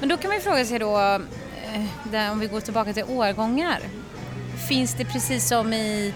Men 0.00 0.08
då 0.08 0.16
kan 0.16 0.28
man 0.28 0.36
ju 0.36 0.42
fråga 0.42 0.64
sig 0.64 0.78
då, 0.78 0.98
eh, 0.98 1.84
där, 2.10 2.30
om 2.30 2.38
vi 2.40 2.46
går 2.46 2.60
tillbaka 2.60 2.92
till 2.92 3.04
årgångar. 3.04 3.80
Finns 4.68 4.94
det 4.94 5.04
precis 5.04 5.48
som 5.48 5.72
i 5.72 6.14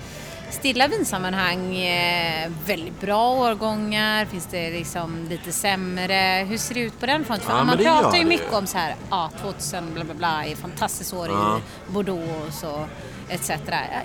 stilla 0.51 0.89
vinsammanhang 0.89 1.77
eh, 1.77 2.51
väldigt 2.67 3.01
bra 3.01 3.31
årgångar? 3.31 4.25
Finns 4.25 4.47
det 4.51 4.71
liksom 4.71 5.27
lite 5.31 5.53
sämre? 5.53 6.47
Hur 6.49 6.59
ser 6.59 6.75
det 6.75 6.81
ut 6.81 7.01
på 7.01 7.07
den 7.07 7.25
fronten? 7.25 7.47
Ja, 7.49 7.65
man 7.65 7.77
det 7.77 7.85
pratar 7.85 8.17
ju 8.17 8.23
det. 8.23 8.29
mycket 8.29 8.53
om 8.55 8.67
så 8.67 8.79
här, 8.79 8.95
ja 9.11 9.31
2000 9.43 9.95
bla 9.95 10.05
bla 10.05 10.15
bla 10.15 10.45
är 10.45 10.55
fantastiskt 10.57 11.15
år 11.15 11.29
Ja. 11.29 11.59
i 11.89 11.93
Bordeaux 11.93 12.63
och 12.65 12.87
etc. 13.29 13.51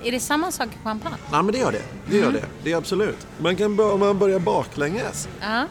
Är 0.03 0.11
det 0.11 0.19
samma 0.19 0.51
sak 0.51 0.67
i 0.67 0.83
champagne? 0.83 1.15
Nej 1.31 1.43
men 1.43 1.51
det 1.51 1.57
gör 1.57 1.71
det. 1.71 1.81
Det 2.09 2.17
Mm. 2.17 2.23
gör 2.33 2.41
det. 2.41 2.45
Det 2.63 2.71
är 2.71 2.77
absolut. 2.77 3.27
Man 3.37 3.55
kan 3.55 3.79
om 3.79 3.99
man 3.99 4.19
börjar 4.19 4.39
baklänges. 4.39 5.27
Ja. 5.41 5.65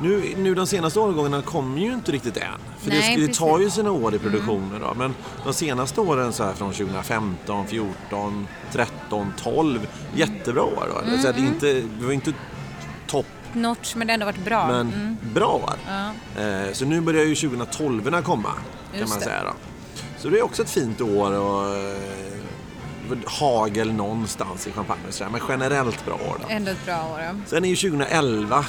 Nu, 0.00 0.34
nu 0.36 0.54
de 0.54 0.66
senaste 0.66 1.00
årgångarna 1.00 1.42
kommer 1.42 1.78
ju 1.80 1.92
inte 1.92 2.12
riktigt 2.12 2.36
än. 2.36 2.42
För 2.78 2.90
Nej, 2.90 3.00
det, 3.00 3.06
det. 3.16 3.22
Mm. 3.22 3.32
tar 3.32 3.58
ju 3.60 3.70
sina 3.70 3.90
år 3.90 4.14
i 4.14 4.18
produktionen 4.18 4.80
då. 4.80 4.94
Men 4.94 5.14
de 5.44 5.54
senaste 5.54 6.00
åren 6.00 6.32
så 6.32 6.44
här 6.44 6.52
från 6.52 6.72
2015, 6.72 7.66
14, 7.66 8.48
13, 8.72 9.32
12. 9.42 9.86
Jättebra 10.14 10.62
år 10.62 10.88
då. 10.94 10.98
Mm, 11.08 11.22
Så 11.22 11.28
att 11.28 11.34
det, 11.36 11.40
inte, 11.42 11.72
det 11.72 12.04
var 12.04 12.12
inte 12.12 12.32
topp 13.06 13.26
Notch, 13.52 13.94
men 13.94 14.06
det 14.06 14.12
har 14.12 14.14
ändå 14.14 14.26
varit 14.26 14.44
bra. 14.44 14.66
men 14.66 14.80
Mm. 14.92 15.16
bra. 15.34 15.74
Ja. 15.86 16.42
Eh, 16.42 16.72
så 16.72 16.84
nu 16.84 17.00
börjar 17.00 17.24
ju 17.24 17.34
2012 17.34 18.22
komma 18.22 18.50
kan 18.98 19.08
man 19.08 19.18
det. 19.18 19.24
säga 19.24 19.44
då. 19.44 19.52
Så 20.18 20.28
det 20.28 20.38
är 20.38 20.42
också 20.44 20.62
ett 20.62 20.70
fint 20.70 21.00
år 21.00 21.32
och 21.32 21.76
eh, 21.76 21.96
hagel 23.26 23.92
någonstans 23.92 24.66
i 24.66 24.72
champagne 24.72 25.00
och 25.08 25.14
sådär. 25.14 25.30
Men 25.30 25.40
generellt 25.48 26.04
bra 26.04 26.14
år 26.14 26.36
då. 26.40 26.46
Ändå 26.48 26.70
ett 26.70 26.84
bra 26.84 26.94
år. 27.12 27.20
ja. 27.20 27.34
Sen 27.46 27.64
är 27.64 27.68
ju 27.68 27.76
2011 27.76 28.64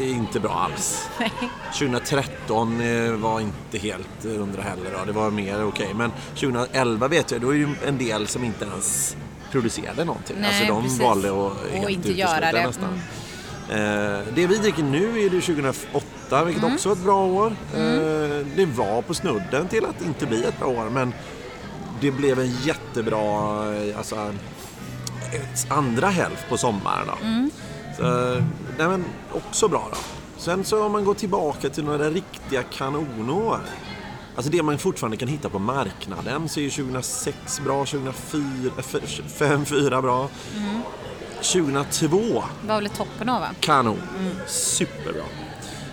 inte 0.00 0.40
bra 0.40 0.68
alls. 0.72 1.08
2013 1.78 2.80
eh, 2.80 3.12
var 3.12 3.40
inte 3.40 3.78
helt 3.78 4.24
hundra 4.24 4.62
heller. 4.62 4.90
Då. 4.98 5.04
Det 5.06 5.12
var 5.12 5.30
mer 5.30 5.64
okej. 5.64 5.94
Men 5.94 6.12
2011 6.34 7.08
vet 7.08 7.30
jag, 7.30 7.40
då 7.40 7.50
är 7.50 7.54
ju 7.54 7.68
en 7.86 7.98
del 7.98 8.26
som 8.26 8.44
inte 8.44 8.64
ens 8.64 9.16
producerade 9.50 10.04
någonting. 10.04 10.36
Nej, 10.40 10.48
alltså 10.48 10.74
de 10.74 10.82
precis. 10.82 11.00
valde 11.00 11.28
att 11.28 11.34
Och 11.34 11.52
helt 11.72 11.90
inte 11.90 12.08
utesluta 12.08 12.18
göra 12.40 12.52
det. 12.52 12.66
nästan. 12.66 12.88
Mm. 13.70 14.14
Eh, 14.18 14.20
det 14.34 14.46
vi 14.46 14.56
dricker 14.58 14.82
nu 14.82 15.20
är 15.20 15.30
det 15.30 15.40
2008, 15.40 16.44
vilket 16.44 16.62
Mm. 16.62 16.74
också 16.74 16.88
var 16.88 16.96
ett 16.96 17.02
bra 17.04 17.24
år. 17.26 17.46
Eh, 17.74 18.46
det 18.56 18.66
var 18.76 19.02
på 19.02 19.14
snudden 19.14 19.68
till 19.68 19.84
att 19.84 20.02
inte 20.02 20.26
bli 20.26 20.44
ett 20.44 20.58
bra 20.58 20.68
år, 20.68 20.90
men 20.90 21.12
det 22.02 22.10
blev 22.10 22.40
en 22.40 22.56
jättebra 22.62 23.64
eh, 23.74 23.98
alltså, 23.98 24.32
andra 25.68 26.06
hälft 26.06 26.48
på 26.48 26.56
sommaren. 26.56 27.06
Då. 27.06 27.26
Mm. 27.26 27.50
Så, 27.96 28.02
nej, 28.78 28.88
men 28.88 29.04
också 29.32 29.68
bra 29.68 29.88
då. 29.90 29.98
Sen 30.36 30.64
så 30.64 30.84
om 30.84 30.92
man 30.92 31.04
går 31.04 31.14
tillbaka 31.14 31.68
till 31.68 31.84
några 31.84 32.10
riktiga 32.10 32.62
kanonår. 32.62 33.60
Alltså 34.36 34.52
det 34.52 34.62
man 34.62 34.78
fortfarande 34.78 35.16
kan 35.16 35.28
hitta 35.28 35.48
på 35.48 35.58
marknaden 35.58 36.48
så 36.48 36.60
är 36.60 36.64
ju 36.64 36.70
2006 36.70 37.60
bra, 37.60 37.84
2004, 37.84 38.42
5, 39.28 39.64
4 39.64 40.02
bra. 40.02 40.28
2002 41.36 42.44
var 42.66 42.80
väl 42.80 42.90
toppen 42.90 43.28
av 43.28 43.40
va? 43.40 43.48
Kanon. 43.60 44.02
Superbra. 44.46 45.24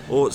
Och 0.09 0.31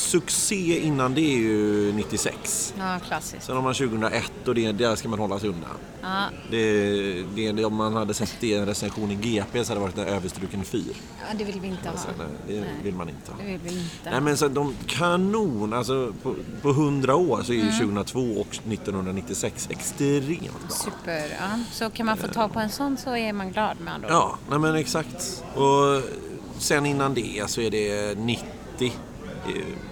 succé 0.00 0.80
innan 0.80 1.14
det 1.14 1.20
är 1.20 1.36
ju 1.38 1.92
96. 1.92 2.74
Ja, 2.78 2.98
klassiskt. 3.06 3.44
Sen 3.46 3.54
har 3.56 3.62
man 3.62 3.74
2001 3.74 4.48
och 4.48 4.54
det, 4.54 4.72
där 4.72 4.96
ska 4.96 5.08
man 5.08 5.18
hålla 5.18 5.38
sig 5.38 5.48
undan. 5.48 5.70
Ja, 6.02 6.24
Det, 6.50 7.22
det, 7.52 7.64
om 7.64 7.74
man 7.74 7.94
hade 7.94 8.14
sett 8.14 8.34
det 8.40 8.46
i 8.46 8.54
en 8.54 8.66
recension 8.66 9.10
i 9.10 9.14
GP 9.14 9.64
så 9.64 9.70
hade 9.72 9.80
det 9.80 9.84
varit 9.86 9.98
en 9.98 10.14
överstruken 10.14 10.64
fyr. 10.64 10.92
ja, 11.20 11.26
det 11.38 11.44
vill 11.44 11.60
vi 11.60 11.68
inte 11.68 11.88
ha. 11.88 11.96
Så, 11.96 12.08
nej, 12.18 12.26
det 12.48 12.84
vill 12.84 12.94
man 12.94 13.08
inte 13.08 13.32
ha. 13.32 13.38
Det 13.38 13.46
vill 13.46 13.58
vi 13.64 13.70
inte. 13.70 14.10
Nej 14.10 14.20
men 14.20 14.36
så 14.36 14.48
de 14.48 14.74
kanon, 14.86 15.72
alltså 15.72 16.12
på, 16.22 16.34
på 16.62 16.70
100 16.70 17.14
år 17.16 17.42
så 17.42 17.52
är 17.52 17.56
ju 17.56 17.60
Mm. 17.62 17.78
2002 17.78 18.20
och 18.40 18.46
1996 18.72 19.68
extremt 19.70 20.28
bra. 20.68 20.68
Super. 20.68 21.36
Ja. 21.40 21.58
Så 21.72 21.90
kan 21.90 22.06
man 22.06 22.16
få 22.16 22.28
tag 22.28 22.52
på 22.52 22.60
en 22.60 22.70
sån 22.70 22.96
så 22.96 23.16
är 23.16 23.32
man 23.32 23.52
glad 23.52 23.76
med 23.80 23.94
andra. 23.94 24.08
Ja, 24.08 24.38
nej 24.50 24.58
men 24.58 24.74
exakt. 24.74 25.44
Och 25.54 26.02
sen 26.58 26.86
innan 26.86 27.14
det 27.14 27.44
så 27.50 27.60
är 27.60 27.70
det 27.70 28.18
90. 28.18 28.44
är- 28.78 29.89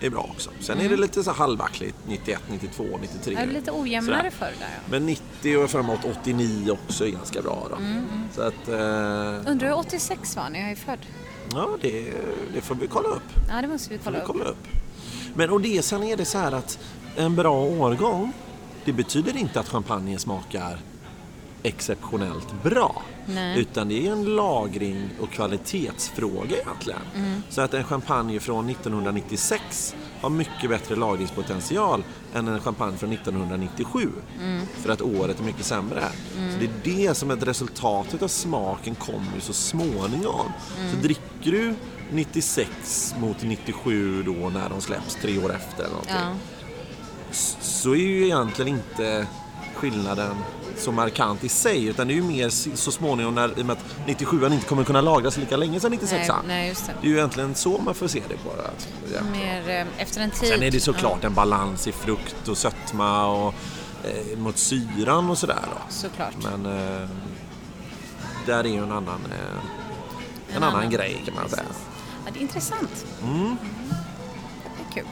är 0.00 0.10
bra 0.10 0.26
också. 0.34 0.50
Sen 0.60 0.80
är 0.80 0.88
det 0.88 0.96
lite 0.96 1.24
så 1.24 1.30
halvackligt 1.32 1.96
91, 2.06 2.40
92, 2.50 2.84
93. 3.00 3.32
Mm. 3.34 3.40
Ja, 3.40 3.46
det 3.52 3.52
är 3.56 3.60
lite 3.60 3.72
ojämnare 3.72 4.16
Sådär. 4.18 4.30
förr 4.30 4.46
där 4.60 4.68
ja. 4.74 4.80
Men 4.90 5.06
90 5.06 5.56
och 5.56 5.70
framåt 5.70 6.00
89 6.20 6.70
också 6.72 7.06
är 7.06 7.10
ganska 7.10 7.42
bra 7.42 7.66
då. 7.70 7.76
Mm, 7.76 8.04
Så 8.34 8.42
att, 8.42 8.68
eh, 8.68 9.50
Undrar 9.52 9.68
hur 9.68 9.78
86 9.78 10.36
var 10.36 10.50
när 10.50 10.60
jag 10.60 10.70
är 10.70 10.76
född? 10.76 10.98
ja 11.52 11.68
det, 11.82 12.12
det 12.54 12.60
får 12.60 12.74
vi 12.74 12.86
kolla 12.86 13.08
upp. 13.08 13.22
Ja, 13.50 13.62
det 13.62 13.68
måste 13.68 13.90
vi 13.92 13.98
kolla 14.04 14.16
vi 14.18 14.22
upp. 14.22 14.26
kolla 14.26 14.44
upp. 14.44 14.66
Men 15.34 15.50
och 15.50 15.60
det, 15.60 15.82
sen 15.84 16.02
är 16.02 16.16
det 16.16 16.24
så 16.24 16.38
här 16.38 16.52
att 16.52 16.78
en 17.16 17.36
bra 17.36 17.60
årgång, 17.64 18.32
det 18.84 18.92
betyder 18.92 19.36
inte 19.36 19.60
att 19.60 19.68
champagne 19.68 20.18
smakar 20.18 20.78
exceptionellt 21.62 22.62
bra. 22.62 23.02
Nej. 23.26 23.58
Utan 23.60 23.88
det 23.88 24.06
är 24.06 24.12
en 24.12 24.24
lagring 24.24 25.10
och 25.20 25.30
kvalitetsfråga 25.30 26.56
egentligen. 26.56 27.00
Mm. 27.16 27.42
Så 27.48 27.60
att 27.60 27.74
en 27.74 27.84
champagne 27.84 28.40
från 28.40 28.68
1996 28.70 29.94
har 30.20 30.30
mycket 30.30 30.70
bättre 30.70 30.96
lagringspotential 30.96 32.04
än 32.34 32.48
en 32.48 32.60
champagne 32.60 32.96
från 32.96 33.12
1997. 33.12 34.08
Mm. 34.42 34.66
För 34.74 34.92
att 34.92 35.02
året 35.02 35.40
är 35.40 35.44
mycket 35.44 35.64
sämre. 35.64 36.02
Så 36.34 36.58
det 36.60 36.64
är 36.64 37.06
det 37.08 37.14
som 37.14 37.30
ett 37.30 37.42
resultat 37.42 38.22
av 38.22 38.28
smaken 38.28 38.94
kommer 38.94 39.40
så 39.40 39.52
småningom. 39.52 40.46
Mm. 40.80 40.90
Så 40.90 40.96
dricker 40.96 41.50
du 41.50 41.74
96 42.12 43.14
mot 43.20 43.42
97 43.42 44.22
då 44.22 44.32
när 44.32 44.68
de 44.68 44.80
släpps 44.80 45.14
tre 45.14 45.38
år 45.38 45.54
efter 45.54 45.82
eller 45.82 45.90
någonting 45.90 46.14
Ja. 46.20 46.34
så 47.60 47.90
är 47.90 47.96
ju 47.98 48.24
egentligen 48.24 48.68
inte 48.68 49.26
skillnaden 49.74 50.36
så 50.78 50.92
markant 50.92 51.44
i 51.44 51.48
sig 51.48 51.84
utan 51.84 52.08
det 52.08 52.14
är 52.14 52.16
ju 52.16 52.22
mer 52.22 52.48
så 52.76 52.90
småningom 52.92 53.34
när, 53.34 53.58
i 53.58 53.62
och 53.62 53.66
med 53.66 53.76
att 53.76 53.84
97 54.06 54.46
inte 54.46 54.66
kommer 54.66 54.84
kunna 54.84 55.00
lagras 55.00 55.36
lika 55.36 55.56
länge 55.56 55.80
som 55.80 55.90
96 55.90 56.28
Nej, 56.28 56.38
nej, 56.46 56.68
just 56.68 56.86
det. 56.86 56.92
Det 57.00 57.06
är 57.06 57.10
ju 57.10 57.16
egentligen 57.16 57.54
så 57.54 57.78
man 57.78 57.94
får 57.94 58.08
se 58.08 58.22
det. 58.28 58.34
Att, 58.34 58.88
ja. 59.14 59.20
Mer 59.32 59.68
eh, 59.80 60.02
efter 60.02 60.20
en 60.20 60.30
tid. 60.30 60.48
Sen 60.48 60.62
är 60.62 60.70
det 60.70 60.80
såklart 60.80 61.24
en 61.24 61.34
balans 61.34 61.86
i 61.88 61.92
frukt 61.92 62.48
och 62.48 62.58
sötma 62.58 63.26
och 63.26 63.54
eh, 64.04 64.38
mot 64.38 64.58
syran 64.58 65.30
och 65.30 65.38
sådär 65.38 65.62
då. 65.70 65.78
Såklart. 65.88 66.34
Men 66.42 66.66
eh, 66.66 67.08
där 68.46 68.64
är 68.64 68.68
ju 68.68 68.76
en 68.82 68.92
annan, 68.92 69.20
eh, 69.30 69.38
en, 70.50 70.56
En 70.56 70.62
annan, 70.62 70.76
annan. 70.78 70.90
grej 70.90 71.22
kan 71.26 71.34
man 71.34 71.48
säga. 71.48 71.62
Ja, 72.24 72.30
det 72.32 72.38
är 72.38 72.42
intressant. 72.42 73.06
Mm. 73.22 73.56
Det 74.64 74.98
är 75.00 75.02
kul. 75.02 75.06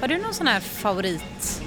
Har 0.00 0.08
du 0.08 0.18
någon 0.18 0.34
sån 0.34 0.46
här 0.46 0.60
favorit 0.60 1.62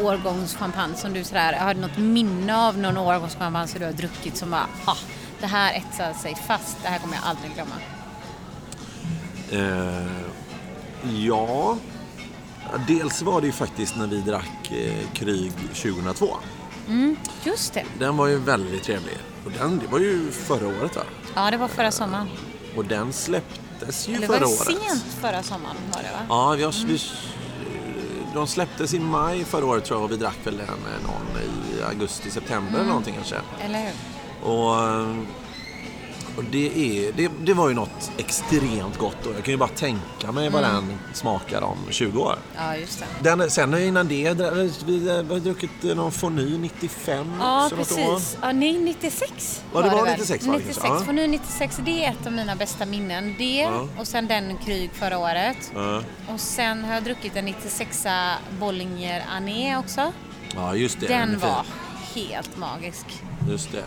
årgångschampagne 0.00 0.94
som 0.96 1.12
du 1.12 1.24
sådär, 1.24 1.52
har 1.52 1.74
du 1.74 1.80
något 1.80 1.98
minne 1.98 2.56
av 2.56 2.78
någon 2.78 2.96
årgångschampagne 2.96 3.68
som 3.68 3.80
du 3.80 3.86
har 3.86 3.92
druckit 3.92 4.36
som 4.36 4.50
bara, 4.50 4.66
ah, 4.84 4.96
det 5.40 5.46
här 5.46 5.74
etsar 5.74 6.12
sig 6.12 6.34
fast, 6.46 6.76
det 6.82 6.88
här 6.88 6.98
kommer 6.98 7.14
jag 7.14 7.24
aldrig 7.24 7.54
glömma. 7.54 7.74
Eh, 9.50 10.06
ja, 11.26 11.76
dels 12.88 13.22
var 13.22 13.40
det 13.40 13.46
ju 13.46 13.52
faktiskt 13.52 13.96
när 13.96 14.06
vi 14.06 14.20
drack 14.20 14.72
eh, 14.72 15.10
Kryg 15.12 15.52
2002. 15.74 16.36
Just 17.44 17.74
det. 17.74 17.84
Den 17.98 18.16
var 18.16 18.26
ju 18.26 18.36
väldigt 18.38 18.82
trevlig. 18.84 19.16
Och 19.44 19.50
den, 19.50 19.78
det 19.78 19.86
var 19.86 19.98
ju 19.98 20.30
förra 20.30 20.66
året 20.66 20.96
va? 20.96 21.02
Ja, 21.34 21.50
det 21.50 21.56
var 21.56 21.68
förra 21.68 21.90
sommaren. 21.90 22.28
Och 22.76 22.84
den 22.84 23.12
släpptes 23.12 24.08
ju 24.08 24.14
Eller 24.14 24.26
var 24.28 24.34
förra 24.34 24.46
det 24.46 24.54
året. 24.54 24.82
sent 24.90 25.04
förra 25.20 25.42
sommaren 25.42 25.76
var 25.94 26.02
det 26.02 26.08
va? 26.12 26.18
Ja, 26.28 26.50
vi 26.58 26.62
har, 26.64 26.86
vi, 26.86 27.00
de 28.34 28.46
släpptes 28.46 28.94
i 28.94 28.98
maj 28.98 29.44
förra 29.44 29.66
året 29.66 29.84
tror 29.84 29.98
jag 30.00 30.04
och 30.04 30.12
vi 30.12 30.16
drack 30.16 30.36
väl 30.44 30.56
den 30.56 30.66
eh, 30.68 31.06
någon 31.06 31.42
i 31.78 31.82
augusti, 31.82 32.30
september 32.30 32.68
Mm. 32.68 32.74
eller 32.80 32.88
någonting 32.88 33.14
kanske. 33.14 33.36
Eller 33.60 33.78
hur? 33.78 33.92
Och 34.50 34.74
Och 36.36 36.44
det, 36.44 36.66
är, 36.66 37.12
det, 37.12 37.30
det 37.40 37.54
var 37.54 37.68
ju 37.68 37.74
något 37.74 38.10
extremt 38.18 38.98
gott 38.98 39.16
då. 39.24 39.30
Jag 39.32 39.44
kan 39.44 39.52
ju 39.52 39.58
bara 39.58 39.68
tänka 39.68 40.32
mig 40.32 40.50
vad 40.50 40.62
den 40.62 40.98
smakar 41.12 41.62
om 41.62 41.76
20 41.90 42.20
år. 42.20 42.38
Ja, 42.56 42.76
just 42.76 42.98
det. 42.98 43.30
Den, 43.36 43.50
sen 43.50 43.78
innan 43.82 44.08
det, 44.08 44.14
vi 44.86 45.08
har 45.08 45.40
druckit 45.40 45.70
någon 45.82 46.12
Fonny 46.12 46.58
95 46.58 47.26
Ja, 47.40 47.70
precis. 47.76 48.38
Ja, 48.42 48.52
nej, 48.52 48.78
96 48.78 49.64
Ja, 49.74 49.80
det 49.82 49.90
var. 49.90 50.06
96 50.06 50.46
var 50.46 50.52
det 50.52 50.58
96. 50.58 50.86
kanske, 50.86 51.06
ja. 51.06 51.12
Nu 51.12 51.26
96, 51.26 51.80
det 51.84 52.04
är 52.04 52.10
ett 52.10 52.26
av 52.26 52.32
mina 52.32 52.56
bästa 52.56 52.86
minnen. 52.86 53.34
Det 53.38 53.56
Ja. 53.60 53.88
och 53.98 54.06
sen 54.06 54.26
den 54.28 54.56
Kryg 54.58 54.90
förra 54.92 55.18
året. 55.18 55.72
Ja. 55.74 56.02
Och 56.34 56.40
sen 56.40 56.84
har 56.84 56.94
jag 56.94 57.04
druckit 57.04 57.36
en 57.36 57.44
96 57.44 58.06
Bollinger 58.60 59.24
Ané 59.36 59.76
också. 59.76 60.12
Ja, 60.54 60.74
just 60.74 61.00
det. 61.00 61.06
Den 61.06 61.30
fin. 61.30 61.38
var 61.40 61.64
helt 62.14 62.56
magisk. 62.56 63.06
Just 63.50 63.72
det. 63.72 63.84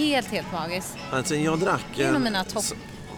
Helt, 0.00 0.28
helt 0.28 0.52
magisk. 0.52 0.88
Alltså, 1.12 1.34
jag 1.34 1.58
drack 1.58 1.84
Det 1.96 2.02
är 2.02 2.06
nog 2.06 2.16
en 2.16 2.22
mina 2.22 2.44
topp. 2.44 2.64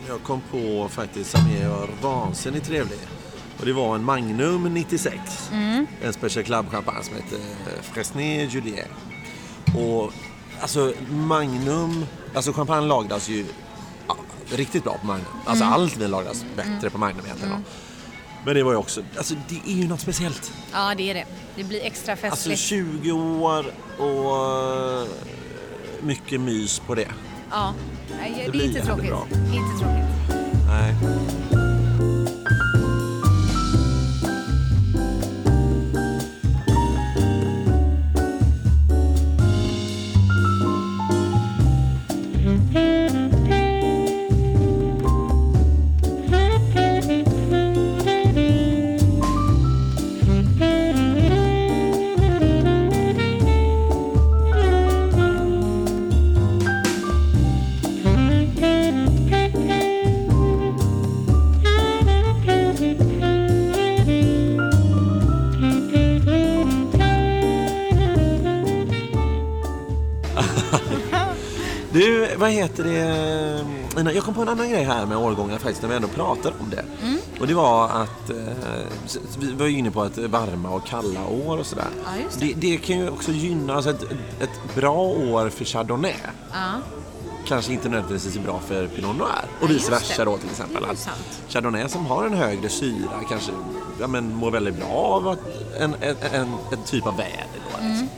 jag 0.09 0.23
kom 0.23 0.41
på 0.51 0.89
faktiskt 0.89 1.31
som 1.31 1.41
är 1.51 2.03
vansinnigt 2.03 2.67
trevlig. 2.67 2.99
Och 3.61 3.67
det 3.67 3.73
var 3.73 3.95
en 3.95 4.05
Magnum 4.05 4.75
96. 4.75 5.17
Mm. 5.53 5.87
En 6.03 6.13
Special 6.13 6.45
Club 6.45 6.71
champagne 6.71 7.05
som 7.05 7.15
heter 7.17 7.39
Fresnay 7.83 8.47
Juliet. 8.47 8.89
Och 9.79 10.13
alltså 10.61 10.93
Magnum, 11.11 12.07
alltså 12.35 12.53
champagne 12.53 12.87
lagras 12.87 13.29
ju 13.29 13.47
ja, 14.09 14.17
riktigt 14.51 14.85
bra 14.85 14.99
på 15.01 15.07
Magnum. 15.07 15.27
Alltså 15.47 15.65
Mm. 15.65 15.75
allt 15.75 15.97
vin 15.97 16.11
lagras 16.11 16.45
bättre 16.57 16.91
på 16.91 16.99
Magnum 16.99 17.25
egentligen. 17.27 17.53
då. 17.55 17.63
Men 18.45 18.55
det 18.55 18.63
var 18.63 18.73
ju 18.73 18.79
också, 18.79 19.03
alltså 19.17 19.35
det 19.49 19.73
är 19.73 19.77
ju 19.77 19.89
något 19.89 20.01
speciellt. 20.01 20.53
Ja, 20.73 20.95
det 20.97 21.11
är 21.11 21.15
det. 21.15 21.25
Det 21.57 21.65
blir 21.65 21.81
extra 21.85 22.13
Alltså 22.13 22.27
festligt. 22.31 22.61
20 22.61 23.13
år 23.13 23.67
och 23.99 24.37
eh, 25.03 25.07
mycket 26.03 26.41
mys 26.41 26.79
på 26.79 26.95
det. 26.95 27.09
Ja, 27.51 27.75
Nej, 28.21 28.49
det, 28.53 28.59
är 28.59 28.67
inte 28.67 28.81
tråkigt. 28.87 29.07
bra. 29.11 29.27
Inte 29.31 29.85
tråkigt. 29.85 30.37
Nej. 30.69 30.95
Du, 71.93 72.29
vad 72.37 72.51
heter 72.51 72.85
det? 72.85 74.13
Jag 74.13 74.25
kom 74.25 74.35
på 74.35 74.43
en 74.43 74.49
annan 74.49 74.71
grej 74.71 74.85
här 74.85 75.07
med 75.07 75.19
årgångar 75.19 75.59
faktiskt 75.59 75.83
när 75.83 75.89
vi 75.89 75.97
ändå 75.97 76.09
pratar 76.09 76.53
om 76.61 76.71
det. 76.71 76.85
Mm. 77.03 77.19
Och 77.41 77.47
det 77.47 77.55
var 77.55 77.89
att 77.89 78.31
eh, 78.31 78.37
vi 79.39 79.53
var 79.53 79.67
ju 79.67 79.79
inne 79.79 79.91
på 79.91 80.03
att 80.03 80.19
varma 80.19 80.71
och 80.71 80.87
kalla 80.87 81.27
år 81.27 81.59
och 81.59 81.67
sådär. 81.67 81.87
Ja, 82.05 82.11
just 82.25 82.41
det. 82.41 82.53
Det, 82.57 82.77
kan 82.77 82.99
ju 82.99 83.09
också 83.11 83.33
gynna, 83.33 83.75
alltså 83.75 83.91
ett, 83.91 84.03
ett 84.41 84.75
bra 84.75 85.01
år 85.03 85.49
för 85.49 85.65
Chardonnay 85.65 86.15
Ja, 86.53 86.73
kanske 87.47 87.73
inte 87.73 87.89
nödvändigtvis 87.89 88.37
är 88.37 88.41
bra 88.41 88.61
för 88.67 88.87
Pinot 88.87 89.17
Noir. 89.17 89.45
Och 89.61 89.71
vice 89.71 89.91
versa 89.91 90.25
det. 90.25 90.31
då 90.31 90.37
till 90.37 90.51
exempel. 90.51 90.83
Det 90.83 90.91
Att. 90.91 91.09
Chardonnay 91.49 91.89
som 91.89 92.07
har 92.07 92.27
en 92.27 92.35
högre 92.35 92.69
syra 92.69 93.21
kanske 93.29 93.53
ja, 94.01 94.07
men, 94.07 94.35
mår 94.35 94.51
väldigt 94.51 94.77
bra 94.77 94.89
av 94.89 95.37
en, 95.79 95.95
en, 96.01 96.17
en, 96.33 96.49
en 96.73 96.83
typ 96.87 97.07
av 97.07 97.17
väder. 97.17 97.47
Då, 97.71 97.79
Mm, 97.83 97.93
liksom. 97.93 98.09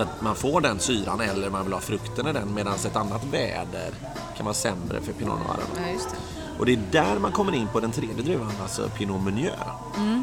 Så 0.00 0.04
att 0.04 0.22
man 0.22 0.34
får 0.34 0.60
den 0.60 0.80
syran 0.80 1.20
eller 1.20 1.50
man 1.50 1.64
vill 1.64 1.72
ha 1.72 1.80
frukten 1.80 2.26
i 2.26 2.32
den 2.32 2.54
medan 2.54 2.74
ett 2.74 2.96
annat 2.96 3.24
väder 3.24 3.90
kan 4.36 4.46
vara 4.46 4.54
sämre 4.54 5.00
för 5.00 5.12
Pinot 5.12 5.38
Noir. 5.38 5.58
ja 5.76 5.82
det. 6.10 6.58
Och 6.58 6.66
det 6.66 6.72
är 6.72 6.80
där 6.90 7.18
man 7.18 7.32
kommer 7.32 7.54
in 7.54 7.68
på 7.72 7.80
den 7.80 7.92
tredje 7.92 8.22
druvan, 8.22 8.52
alltså 8.62 8.88
Pinot 8.88 9.22
Meunier. 9.22 9.72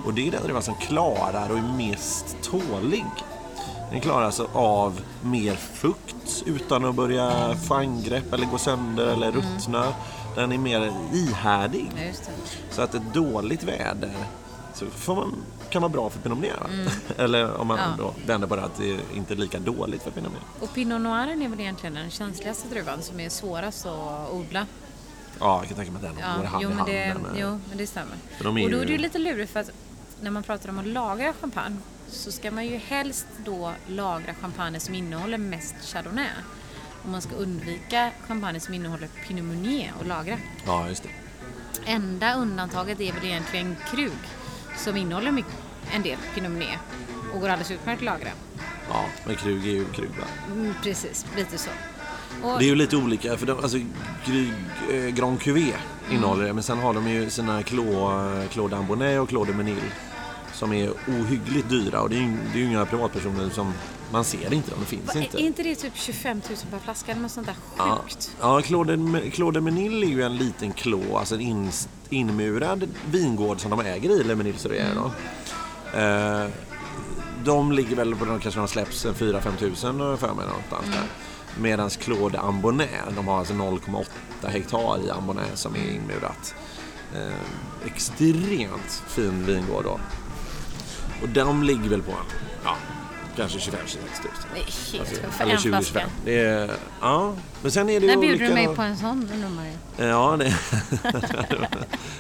Och 0.06 0.14
det 0.14 0.28
är 0.28 0.32
den 0.32 0.44
druvan 0.44 0.62
som 0.62 0.76
klarar 0.76 1.50
och 1.50 1.58
är 1.58 1.74
mest 1.78 2.38
tålig. 2.42 3.06
Den 3.92 4.02
klarar 4.02 4.26
alltså 4.26 4.48
av 4.54 5.02
mer 5.22 5.56
fukt 5.56 6.44
utan 6.46 6.86
att 6.86 6.96
börja 6.96 7.56
få 7.68 7.74
angrepp 7.74 8.34
eller 8.34 8.46
gå 8.46 8.58
sönder 8.58 9.08
eller 9.08 9.32
ruttna. 9.32 9.86
Den 10.36 10.52
är 10.52 10.58
mer 10.58 10.94
ihärdig. 11.14 11.92
Så 12.72 12.82
att 12.82 12.96
ett 12.96 13.14
dåligt 13.14 13.64
väder 13.64 14.14
så 14.78 14.86
får 14.86 15.16
man, 15.16 15.36
kan 15.70 15.82
vara 15.82 15.90
bra 15.90 16.10
för 16.10 16.20
Pinot 16.20 16.38
Meunier. 16.40 16.60
va? 16.86 16.92
eller 17.24 17.58
om 17.58 17.68
man 17.68 17.80
Mm. 17.80 17.92
Ja. 18.00 18.04
då 18.04 18.14
vänder 18.28 18.48
på 18.48 18.56
det 18.56 18.64
att 18.64 18.78
det 18.78 19.00
inte 19.16 19.34
är 19.34 19.36
lika 19.38 19.60
dåligt 19.60 20.04
för 20.04 20.12
Pinot 20.12 20.32
Meunier. 20.32 20.50
Och 20.60 20.74
Pinot 20.74 21.02
Noiren 21.02 21.42
är 21.42 21.48
väl 21.50 21.60
egentligen 21.60 21.96
den 21.96 22.10
känsligaste 22.10 22.68
druvan 22.70 23.02
som 23.02 23.20
är 23.20 23.30
svårast 23.30 23.86
att 23.86 24.32
odla. 24.32 24.66
Ja, 25.40 25.60
jag 25.60 25.68
kan 25.68 25.78
tänka 25.78 25.92
mig 25.92 25.98
att 25.98 26.16
den 26.16 26.16
går 26.36 26.44
Ja, 26.44 26.50
hand 26.50 26.64
jo, 26.64 26.70
i 26.70 26.74
hand 26.74 26.90
det, 26.90 27.14
med- 27.14 27.32
jo, 27.42 27.60
men 27.70 27.78
det 27.78 27.88
stämmer. 27.88 28.16
De 28.40 28.48
och 28.64 28.72
då 28.72 28.78
är 28.78 28.86
det 28.86 28.92
ju 28.92 28.98
lite 28.98 29.18
lurigt 29.18 29.52
för 29.54 29.60
att 29.60 29.72
när 30.22 30.32
man 30.32 30.44
pratar 30.44 30.70
om 30.70 30.80
att 30.80 30.88
lagra 30.88 31.34
champagne 31.34 31.78
så 32.08 32.32
ska 32.32 32.52
man 32.52 32.66
ju 32.66 32.78
helst 32.78 33.28
då 33.46 33.72
lagra 33.88 34.34
champagne 34.42 34.80
som 34.80 34.96
innehåller 34.96 35.38
mest 35.38 35.76
chardonnay. 35.94 36.28
Och 37.04 37.10
man 37.10 37.22
ska 37.22 37.36
undvika 37.36 38.12
champagne 38.28 38.60
som 38.60 38.74
innehåller 38.74 39.08
pinot 39.28 39.44
meunier 39.46 39.92
och 40.00 40.06
lagra. 40.06 40.38
Ja, 40.66 40.88
just 40.88 41.04
det. 41.04 41.10
Enda 41.86 42.34
undantaget 42.36 43.00
är 43.00 43.14
väl 43.14 43.24
egentligen 43.26 43.76
krug 43.92 44.12
som 44.78 44.98
innehåller 44.98 45.32
mycket, 45.32 45.54
en 45.96 46.02
del 46.04 46.18
pinot 46.36 46.52
meunier 46.52 46.80
och 47.34 47.40
går 47.42 47.50
alldeles 47.50 47.72
utmärkt 47.72 48.00
att 48.00 48.06
lagra. 48.06 48.30
Ja, 48.90 49.06
men 49.26 49.36
krug 49.36 49.68
är 49.68 49.72
ju 49.72 49.86
krug 49.86 50.10
va? 50.10 50.26
Mm, 50.54 50.74
precis, 50.84 51.26
lite 51.38 51.58
så. 51.58 51.70
Och, 52.44 52.60
Det 52.60 52.66
är 52.66 52.70
ju 52.70 52.76
lite 52.76 52.98
olika, 52.98 53.38
för 53.38 53.46
de, 53.46 53.60
alltså 53.60 53.78
Gry, 54.26 54.50
eh, 54.92 55.06
Grand 55.10 55.40
Cuvée 55.42 55.74
innehåller 56.12 56.46
det, 56.46 56.54
men 56.54 56.64
sen 56.64 56.78
har 56.80 56.94
de 56.94 57.08
ju 57.10 57.30
sina 57.30 57.64
Clos, 57.64 58.12
Clos 58.52 58.72
d'Ambonnet 58.72 59.18
och 59.20 59.30
Clos 59.30 59.48
de 59.48 59.54
Menil 59.54 59.82
som 60.54 60.74
är 60.74 60.90
ohyggligt 61.08 61.70
dyra 61.70 62.02
och 62.02 62.10
det 62.10 62.16
är 62.16 62.20
ju, 62.20 62.38
det 62.54 62.60
är 62.60 62.64
ju 62.64 62.68
inga 62.68 62.86
privatpersoner 62.86 63.50
som, 63.50 63.74
man 64.12 64.24
ser 64.24 64.54
inte 64.54 64.72
dem, 64.72 64.80
det 64.80 64.86
finns 64.86 65.16
är 65.16 65.22
inte. 65.22 65.38
inte 65.42 65.64
det 65.64 65.76
typ 65.76 65.94
25 65.96 66.42
000 66.50 66.58
per 66.72 66.80
flaska 66.80 67.12
eller 67.12 67.22
något 67.22 67.32
sånt 67.32 67.48
där 67.48 67.56
Ja, 67.78 68.00
sjukt? 68.04 68.32
ja 68.42 68.62
Clos 68.62 68.88
de, 68.88 69.22
Clos 69.34 69.54
de 69.54 69.62
Menil 69.64 70.04
är 70.04 70.08
ju 70.08 70.24
en 70.24 70.38
liten 70.38 70.74
Clos, 70.74 71.16
alltså 71.16 71.36
en 71.36 71.42
in, 71.42 71.72
inmurad 72.10 72.88
vingård 73.12 73.62
som 73.62 73.72
de 73.72 73.80
äger 73.80 74.10
i 74.10 74.24
Le 74.24 74.36
Menil. 74.36 74.56
Eh, 75.94 76.48
de 77.44 77.72
ligger 77.72 77.96
väl 77.96 78.16
på, 78.16 78.26
de 78.26 78.40
kanske 78.40 78.60
de 78.60 78.68
släpps 78.68 79.06
en 79.06 79.14
4-5 79.14 79.58
tusen 79.60 80.00
har 80.00 80.10
jag 80.10 80.20
för 80.20 80.34
mig 80.34 80.48
någonstans 80.48 80.86
där. 80.86 81.04
Medan 81.62 81.90
Claude 81.90 82.40
Ambonnet, 82.40 82.90
de 83.16 83.28
har 83.28 83.38
alltså 83.40 83.54
0,8 83.54 84.50
hektar 84.50 85.06
i 85.06 85.10
Ambonnet 85.10 85.58
som 85.58 85.76
är 85.76 85.92
inmurat. 85.96 86.56
Eh, 87.16 87.86
extremt 87.86 89.04
fin 89.08 89.46
vingård 89.46 89.84
då. 89.84 90.00
Och 91.22 91.30
de 91.30 91.64
ligger 91.64 91.90
väl 91.90 92.02
på 92.02 92.14
ja, 92.64 92.76
kanske 93.38 93.58
25-26 93.60 93.72
tusen. 93.86 94.00
Det 94.54 94.60
är 94.60 94.98
helt 94.98 95.10
sjukt. 95.10 95.34
För 95.36 95.44
Eller 95.44 95.54
en 95.54 95.60
flaska. 95.60 96.00
20-25. 96.00 96.06
Det 96.26 96.40
är, 96.40 96.72
ja, 97.02 97.34
men 97.62 97.72
sen 97.72 97.90
är 97.90 98.00
det 98.00 98.08
När 98.08 98.18
bjuder 98.18 98.48
du 98.48 98.54
mig 98.54 98.68
på 98.76 98.82
en 98.82 98.98
sån 98.98 99.30
ju. 99.98 100.06
Ja, 100.06 100.38
det 100.40 100.54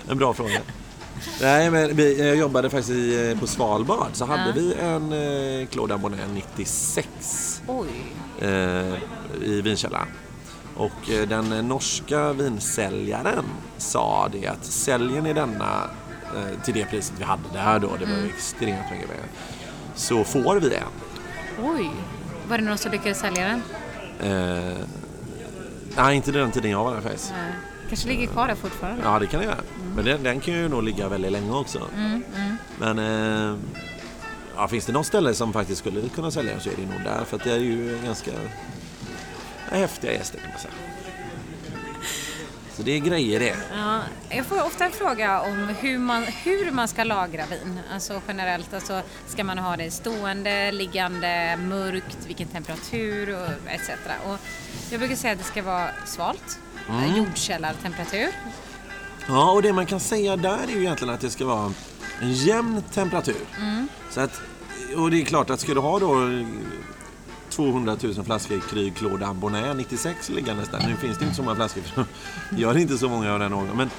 en 0.09 0.17
bra 0.17 0.33
fråga. 0.33 0.59
Nej, 1.41 1.71
men 1.71 1.95
vi, 1.95 2.27
jag 2.27 2.35
jobbade 2.35 2.69
faktiskt 2.69 3.19
eh, 3.35 3.39
på 3.39 3.47
Svalbard 3.47 4.09
så 4.13 4.25
hade 4.25 4.43
Ja. 4.45 4.51
vi 4.55 4.73
en 4.73 5.11
eh, 5.61 5.67
Claude 5.67 5.93
Ambonnet 5.93 6.19
96 6.33 7.61
Oj. 7.67 7.87
eh, 8.39 8.93
i 9.43 9.61
vinkällaren. 9.63 10.07
Och 10.75 11.09
eh, 11.11 11.27
den 11.27 11.67
norska 11.67 12.33
vinsäljaren 12.33 13.45
sa 13.77 14.29
det 14.31 14.47
att 14.47 14.65
säljer 14.65 15.21
ni 15.21 15.33
denna 15.33 15.83
eh, 16.35 16.63
till 16.65 16.73
det 16.73 16.85
priset 16.85 17.13
vi 17.19 17.23
hade 17.23 17.43
där 17.53 17.79
då, 17.79 17.95
det 17.99 18.05
var 18.05 18.17
ju 18.17 18.27
extremt 18.29 18.91
mycket 18.91 19.07
pengar, 19.09 19.25
så 19.97 20.23
får 20.23 20.59
vi 20.59 20.75
en. 20.75 20.83
Oj. 21.63 21.89
Var 22.49 22.57
det 22.57 22.63
någon 22.63 22.77
som 22.77 22.91
lyckades 22.91 23.19
sälja 23.19 23.47
den? 23.47 23.61
Eh, 24.31 24.77
nej, 25.97 26.15
inte 26.15 26.31
den 26.31 26.51
tiden 26.51 26.71
jag 26.71 26.83
var 26.83 26.93
där 26.95 27.01
faktiskt. 27.01 27.33
Nej. 27.37 27.51
Kanske 27.89 28.07
ligger 28.07 28.27
kvar 28.27 28.47
där 28.47 28.55
fortfarande? 28.55 29.03
Ja, 29.03 29.19
det 29.19 29.27
kan 29.27 29.39
det 29.39 29.45
göra. 29.45 29.57
Men 29.95 30.05
den, 30.05 30.23
den 30.23 30.39
kan 30.39 30.53
ju 30.53 30.69
nog 30.69 30.83
ligga 30.83 31.09
väldigt 31.09 31.31
länge 31.31 31.51
också. 31.51 31.79
Men 32.79 32.99
eh, 32.99 33.57
ja, 34.55 34.67
finns 34.67 34.85
det 34.85 34.91
något 34.93 35.05
ställe 35.05 35.33
som 35.33 35.53
faktiskt 35.53 35.79
skulle 35.79 36.09
kunna 36.09 36.31
sälja 36.31 36.59
så 36.59 36.69
är 36.69 36.73
det 36.75 36.81
nog 36.81 37.03
där. 37.03 37.25
För 37.25 37.37
att 37.37 37.43
det 37.43 37.51
är 37.51 37.59
ju 37.59 37.99
ganska 38.05 38.31
häftiga 39.69 40.11
gäster 40.13 40.39
kan 40.39 40.49
man 40.49 40.59
säga. 40.59 40.73
Så 42.77 42.83
det 42.83 42.91
är 42.91 42.99
grejer 42.99 43.39
det. 43.39 43.55
Ja, 43.73 44.01
jag 44.29 44.45
får 44.45 44.65
ofta 44.65 44.85
en 44.85 44.91
fråga 44.91 45.41
om 45.41 45.69
hur 45.79 45.97
man, 45.97 46.23
hur 46.23 46.71
man 46.71 46.87
ska 46.87 47.03
lagra 47.03 47.45
vin. 47.45 47.79
Alltså 47.93 48.21
generellt, 48.27 48.73
alltså, 48.73 49.01
ska 49.27 49.43
man 49.43 49.57
ha 49.57 49.77
det 49.77 49.91
stående, 49.91 50.71
liggande, 50.71 51.57
mörkt, 51.57 52.17
vilken 52.27 52.47
temperatur 52.47 53.35
och 53.35 53.71
etc. 53.71 53.89
Och 54.25 54.37
jag 54.91 54.99
brukar 54.99 55.15
säga 55.15 55.33
att 55.33 55.39
det 55.39 55.45
ska 55.45 55.63
vara 55.63 55.89
svalt, 56.05 56.59
mm. 56.89 57.15
jordkällartemperatur. 57.15 58.27
Ja, 59.27 59.51
och 59.51 59.61
det 59.61 59.73
man 59.73 59.85
kan 59.85 59.99
säga 59.99 60.35
där 60.35 60.63
är 60.67 60.71
ju 60.71 60.79
egentligen 60.79 61.13
att 61.13 61.21
det 61.21 61.29
ska 61.29 61.45
vara 61.45 61.73
en 62.21 62.33
jämn 62.33 62.83
temperatur. 62.93 63.45
Så 64.09 64.21
att, 64.21 64.41
och 64.95 65.11
det 65.11 65.21
är 65.21 65.25
klart 65.25 65.49
att 65.49 65.59
ska 65.59 65.73
du 65.73 65.79
ha 65.79 65.99
då 65.99 66.15
200 67.57 67.97
000 68.03 68.25
flaskor 68.25 68.59
Kry 68.69 68.91
Claude 68.91 69.25
Ambonnet 69.27 69.77
96 69.77 70.29
liggandes 70.29 70.69
där. 70.69 70.87
Nu 70.87 70.95
finns 70.95 71.17
det 71.17 71.23
inte 71.23 71.35
så 71.35 71.43
många 71.43 71.55
flaskor 71.55 71.81
för 71.81 72.05
de 72.49 72.57
gör 72.61 72.77
inte 72.77 72.97
så 72.97 73.09
många 73.09 73.33
av 73.33 73.39
den 73.39 73.53
årgången. 73.53 73.77
Men 73.77 73.89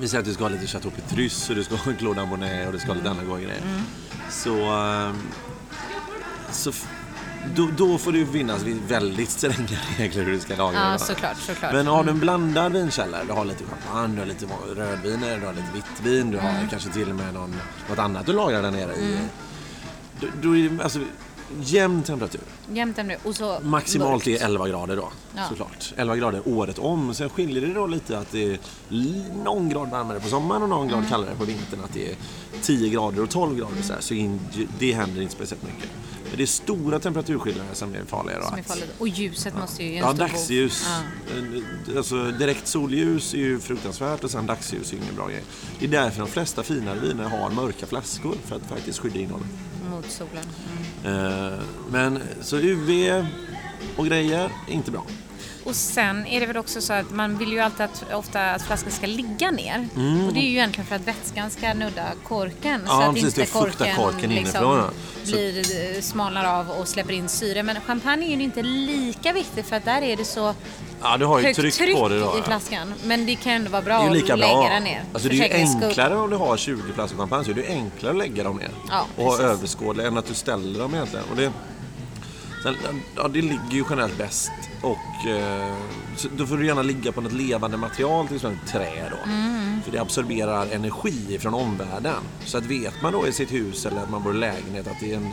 vi 0.00 0.08
säger 0.08 0.20
att 0.20 0.26
du 0.26 0.34
ska 0.34 0.44
ha 0.44 0.48
lite 0.48 0.66
Chateau 0.66 0.90
Petrus 0.90 1.50
och 1.50 1.56
du 1.56 1.64
ska 1.64 1.74
ha 1.76 1.92
Claude 1.98 2.20
Ambonnet 2.20 2.66
och 2.66 2.72
du 2.72 2.78
ska 2.78 2.88
ha 2.88 2.94
lite 2.94 3.10
andra 3.10 3.24
goda 3.24 3.40
grejer. 3.40 3.62
Så, 4.30 4.56
ehm, 4.70 5.16
så 6.52 6.72
då, 7.54 7.68
då 7.76 7.98
får 7.98 8.12
det 8.12 8.26
finnas 8.26 8.62
väldigt 8.88 9.30
stränga 9.30 9.78
regler 9.98 10.24
hur 10.24 10.32
du 10.32 10.40
ska 10.40 10.56
lagra 10.56 10.90
Ja, 10.92 10.98
såklart, 10.98 11.36
såklart. 11.38 11.72
Men 11.72 11.86
har 11.86 12.04
du 12.04 12.10
en 12.10 12.20
blandad 12.20 12.72
vinkällare, 12.72 13.24
du 13.26 13.32
har 13.32 13.44
lite 13.44 13.64
champagne, 13.64 14.14
du 14.14 14.20
har 14.20 14.26
lite 14.26 14.46
rödviner, 14.76 15.38
du 15.40 15.46
har 15.46 15.52
lite 15.52 15.68
vitt 15.74 16.00
vin, 16.02 16.30
du 16.30 16.38
har 16.38 16.48
Mm. 16.50 16.68
kanske 16.68 16.88
till 16.90 17.10
och 17.10 17.16
med 17.16 17.34
någon, 17.34 17.54
något 17.88 17.98
annat 17.98 18.26
du 18.26 18.32
lagrar 18.32 18.62
där 18.62 18.70
nere 18.70 18.94
i. 18.94 19.18
Då, 20.20 20.26
då 20.42 20.56
är 20.56 20.68
det 20.68 20.82
alltså 20.84 20.98
jämn 21.62 22.02
temperatur. 22.02 22.40
Jämnt 22.72 22.98
ämne 22.98 23.16
och 23.24 23.36
så 23.36 23.58
Maximalt 23.62 24.10
mörkt. 24.26 24.26
är 24.42 24.44
11 24.44 24.68
grader 24.68 24.96
då, 24.96 25.08
Ja. 25.36 25.42
såklart. 25.48 25.92
11 25.96 26.16
grader 26.16 26.42
året 26.48 26.78
om. 26.78 27.14
Sen 27.14 27.28
skiljer 27.30 27.66
det 27.66 27.74
då 27.74 27.86
lite 27.86 28.18
att 28.18 28.30
det 28.32 28.44
är 28.52 28.58
någon 29.44 29.68
grad 29.68 29.90
varmare 29.90 30.20
på 30.20 30.28
sommaren 30.28 30.62
och 30.62 30.68
någon 30.68 30.88
Mm. 30.88 31.00
grad 31.00 31.08
kallare 31.10 31.34
på 31.38 31.44
vintern. 31.44 31.80
Att 31.84 31.92
det 31.92 32.10
är 32.10 32.16
10 32.62 32.88
grader 32.88 33.22
och 33.22 33.30
12 33.30 33.56
grader 33.58 33.82
så, 33.82 33.92
här, 33.92 34.00
så 34.00 34.14
det 34.78 34.92
händer 34.92 35.22
inte 35.22 35.34
speciellt 35.34 35.62
mycket. 35.62 35.90
Men 36.34 36.38
det 36.38 36.44
är 36.44 36.46
stora 36.46 36.98
temperaturskillnader 37.00 37.74
som 37.74 37.94
är 37.94 38.04
farliga. 38.04 38.38
Då, 38.40 38.46
Som 38.46 38.58
är 38.58 38.62
farligt. 38.62 38.90
Och 38.98 39.08
ljuset 39.08 39.54
måste 39.58 39.84
ju... 39.84 39.94
Ja, 39.96 40.12
dagsljus. 40.12 40.86
Ja. 41.86 41.96
Alltså, 41.96 42.30
direkt 42.30 42.66
solljus 42.66 43.34
är 43.34 43.38
ju 43.38 43.60
fruktansvärt 43.60 44.24
och 44.24 44.30
sen 44.30 44.46
dagsljus 44.46 44.92
är 44.92 44.96
ingen 44.96 45.14
bra 45.16 45.28
grej. 45.28 45.42
Det 45.78 45.84
är 45.86 45.90
därför 45.90 46.20
de 46.20 46.28
flesta 46.28 46.62
finare 46.62 46.98
viner 47.00 47.24
har 47.24 47.50
mörka 47.50 47.86
flaskor 47.86 48.34
för 48.44 48.56
att 48.56 48.62
faktiskt 48.62 48.98
skydda 48.98 49.18
innehållet. 49.18 49.46
Mot 49.90 50.10
solen. 50.10 50.44
Mm. 51.04 51.52
Eh, 51.52 51.58
Men 51.90 52.22
så 52.40 52.56
UV 52.56 53.24
och 53.96 54.06
grejer, 54.06 54.50
inte 54.68 54.90
bra. 54.90 55.06
Och 55.64 55.76
sen 55.76 56.26
är 56.26 56.40
det 56.40 56.46
väl 56.46 56.56
också 56.56 56.80
så 56.80 56.92
att 56.92 57.10
man 57.10 57.38
vill 57.38 57.52
ju 57.52 57.60
alltid 57.60 57.80
att, 57.80 58.04
ofta 58.12 58.50
att 58.50 58.62
flaskan 58.62 58.92
ska 58.92 59.06
ligga 59.06 59.50
ner. 59.50 59.88
Och 60.26 60.32
det 60.34 60.40
är 60.40 60.44
ju 60.44 60.50
egentligen 60.50 60.86
för 60.86 60.96
att 60.96 61.06
vätskan 61.06 61.50
ska 61.50 61.74
nudda 61.74 62.04
korken. 62.24 62.74
Mm. 62.74 62.86
Ja, 62.86 62.96
så 62.96 63.02
att 63.02 63.14
precis, 63.14 63.38
inte 63.38 63.92
korken 63.96 64.32
inifrån, 64.32 64.42
liksom 64.44 64.62
ja. 64.62 64.90
Så- 65.24 65.30
blir, 65.30 65.96
eh, 65.96 66.00
smalnar 66.00 66.44
av 66.60 66.70
och 66.70 66.88
släpper 66.88 67.12
in 67.12 67.28
syre. 67.28 67.62
Men 67.62 67.80
champagne 67.80 68.26
är 68.26 68.36
ju 68.36 68.42
inte 68.42 68.62
lika 68.62 69.32
viktigt 69.32 69.66
för 69.66 69.76
att 69.76 69.84
där 69.84 70.02
är 70.02 70.16
det 70.16 70.24
så 70.24 70.54
Ja, 71.02 71.16
du 71.16 71.24
har 71.24 71.38
ju 71.38 71.44
högt 71.44 71.58
tryck, 71.58 71.74
tryck, 71.74 71.96
på 71.96 72.08
det 72.08 72.20
då. 72.20 72.38
i 72.38 72.42
flaskan. 72.42 72.94
Men 73.04 73.26
det 73.26 73.34
kan 73.34 73.52
ju 73.52 73.56
ändå 73.56 73.70
vara 73.70 73.82
bra 73.82 73.94
att 73.94 74.12
lägga 74.12 74.36
bra. 74.36 74.68
den 74.68 74.84
ner. 74.84 75.04
Alltså 75.12 75.28
det 75.28 75.40
är 75.40 75.48
ju 75.48 75.54
enklare 75.54 76.16
om 76.16 76.30
du 76.30 76.36
har 76.36 76.56
20 76.56 76.92
flaskor 76.94 77.18
champagne 77.18 77.44
så 77.44 77.50
är 77.50 77.54
det 77.54 77.66
enklare 77.68 78.12
att 78.12 78.18
lägga 78.18 78.44
dem 78.44 78.56
ner. 78.56 78.70
Ja, 78.90 79.06
och 79.16 79.24
ha 79.24 79.30
precis. 79.30 79.46
överskådlig 79.46 80.06
än 80.06 80.18
att 80.18 80.26
du 80.26 80.34
ställer 80.34 80.78
dem 80.78 80.94
egentligen. 80.94 81.24
Och 81.30 81.36
det, 81.36 81.52
sen, 82.64 83.02
ja, 83.16 83.28
det 83.28 83.42
ligger 83.42 83.70
ju 83.70 83.84
generellt 83.90 84.18
bäst 84.18 84.52
och 84.82 85.28
eh, 85.28 85.76
då 86.36 86.46
får 86.46 86.56
du 86.56 86.66
gärna 86.66 86.82
ligga 86.82 87.12
på 87.12 87.20
något 87.20 87.32
levande 87.32 87.76
material, 87.76 88.26
till 88.26 88.36
exempel 88.36 88.68
trä 88.68 89.10
då. 89.10 89.30
Mm. 89.30 89.82
För 89.82 89.92
det 89.92 89.98
absorberar 89.98 90.66
energi 90.72 91.38
från 91.40 91.54
omvärlden. 91.54 92.22
Så 92.44 92.58
att 92.58 92.64
vet 92.64 93.02
man 93.02 93.12
då 93.12 93.26
i 93.26 93.32
sitt 93.32 93.52
hus 93.52 93.86
eller 93.86 94.02
att 94.02 94.10
man 94.10 94.22
bor 94.22 94.34
i 94.34 94.38
lägenhet 94.38 94.86
att 94.86 95.00
det 95.00 95.12
är 95.12 95.16
en 95.16 95.28